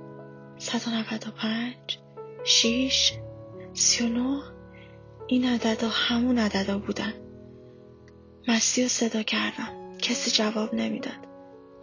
[0.58, 1.98] 195
[2.44, 3.12] 6
[3.74, 4.40] 39
[5.26, 7.12] این عددا همون عددا بودن.
[8.48, 9.98] مستی و صدا کردم.
[9.98, 11.28] کسی جواب نمی‌داد.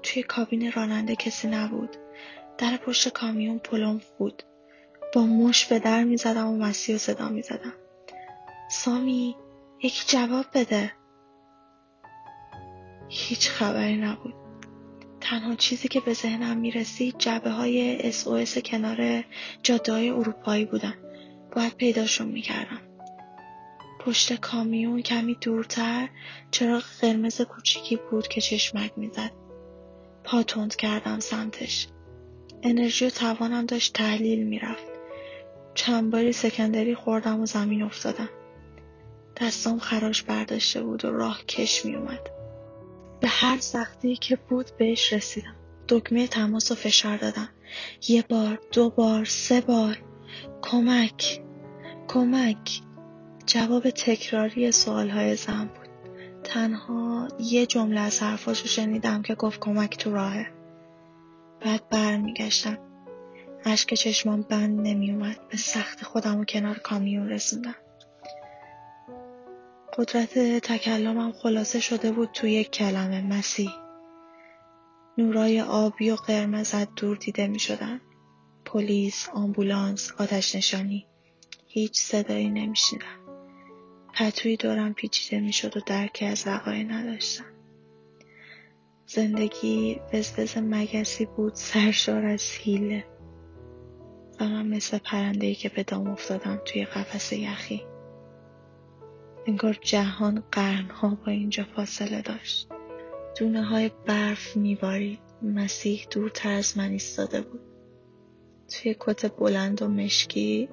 [0.04, 1.98] توی کابین راننده کسی نبود.
[2.58, 4.44] در پشت کامیون پلم بود.
[5.14, 7.74] با مش به در می زدم و مسیح و صدا می زدم.
[8.72, 9.36] سامی
[9.84, 10.92] یکی جواب بده.
[13.10, 14.34] هیچ خبری نبود.
[15.22, 19.24] تنها چیزی که به ذهنم می رسید جبه های اس کنار
[19.64, 20.94] جاده های اروپایی بودن.
[21.56, 22.82] باید پیداشون می کردم.
[24.00, 26.10] پشت کامیون کمی دورتر
[26.52, 29.32] چراغ قرمز کوچیکی بود که چشمک می‌زد.
[30.24, 31.88] پا تند کردم سمتش.
[32.64, 34.99] انرژی و توانم داشت تحلیل می‌رفت.
[35.80, 38.30] چند باری سکندری خوردم و زمین افتادم.
[39.38, 42.30] دستام خراش برداشته بود و راه کش می اومد.
[43.22, 45.56] به هر سختی که بود بهش رسیدم.
[45.88, 47.50] دکمه تماس و فشار دادم.
[48.08, 49.98] یه بار، دو بار، سه بار.
[50.62, 51.42] کمک،
[52.08, 52.82] کمک.
[53.46, 55.90] جواب تکراری سوالهای زن بود.
[56.44, 60.48] تنها یه جمله از حرفاشو شنیدم که گفت کمک تو راهه.
[61.62, 62.89] بعد برمیگشتم.
[63.66, 67.76] اشک چشمان بند نمیومد به سخت خودم و کنار کامیون رسوندم
[69.98, 73.70] قدرت تکلمم خلاصه شده بود توی یک کلمه مسیح
[75.18, 78.02] نورای آبی و قرمز از دور دیده می شدن.
[78.66, 81.08] پلیس، آمبولانس، آتش نشانی.
[81.68, 83.20] هیچ صدایی نمی شدن.
[84.14, 87.46] پتوی دورم پیچیده می شد و درکی از وقایع نداشتم.
[89.06, 93.19] زندگی وزوز مگسی بود سرشار از حیله.
[94.40, 97.86] و من مثل پرنده که به دام افتادم توی قفس یخی.
[99.48, 102.68] انگار جهان قرنها با اینجا فاصله داشت.
[103.40, 105.20] دونه های برف میبارید.
[105.42, 107.62] مسیح دورتر از من ایستاده بود.
[108.70, 110.70] توی کت بلند و مشکی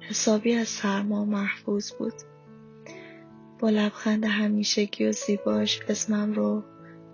[0.00, 2.14] حسابی از سرما محفوظ بود.
[3.58, 6.64] با لبخند همیشگی و زیباش اسمم رو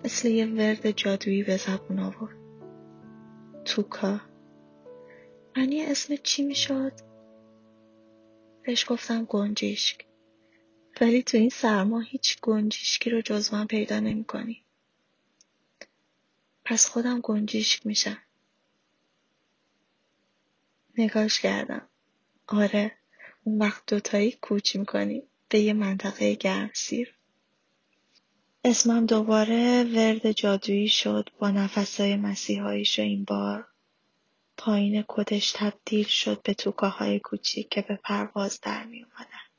[0.04, 2.36] مثل یه ورد جادویی به زبون آورد.
[3.64, 4.20] توکا.
[5.56, 6.92] معنی اسم چی می‌شد؟
[8.62, 10.06] بهش گفتم گنجیشک
[11.00, 14.64] ولی تو این سرما هیچ گنجیشکی رو جز من پیدا نمی کنی.
[16.64, 18.18] پس خودم گنجیشک میشم.
[20.98, 21.88] نگاش کردم.
[22.46, 22.92] آره
[23.44, 27.14] اون وقت دوتایی کوچ می‌کنی به یه منطقه گرم سیر.
[28.64, 33.69] اسمم دوباره ورد جادویی شد با نفسهای مسیحاییش و این بار
[34.60, 39.50] پایین کتش تبدیل شد به توکاهای کوچیک که به پرواز در می اومدن.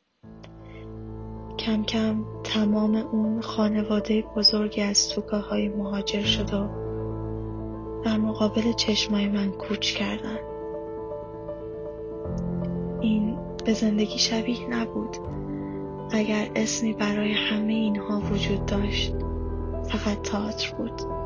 [1.58, 6.68] کم کم تمام اون خانواده بزرگی از توکاهای مهاجر شد و
[8.06, 10.40] در مقابل چشمای من کوچ کردن.
[13.02, 15.18] این به زندگی شبیه نبود.
[16.12, 19.14] اگر اسمی برای همه اینها وجود داشت
[19.90, 21.21] فقط تئاتر بود.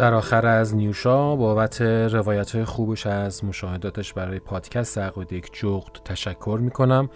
[0.00, 6.58] در آخر از نیوشا بابت روایت خوبش از مشاهداتش برای پادکست عقاید یک جغد تشکر
[6.62, 7.10] می‌کنم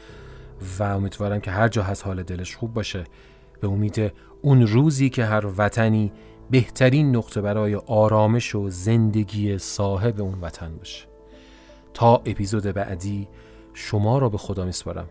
[0.78, 3.04] و امیدوارم که هر جا هست حال دلش خوب باشه.
[3.60, 4.12] به امید
[4.42, 6.12] اون روزی که هر وطنی
[6.50, 11.06] بهترین نقطه برای آرامش و زندگی صاحب اون وطن باشه.
[11.94, 13.28] تا اپیزود بعدی
[13.74, 15.06] شما را به خدا میسپارم.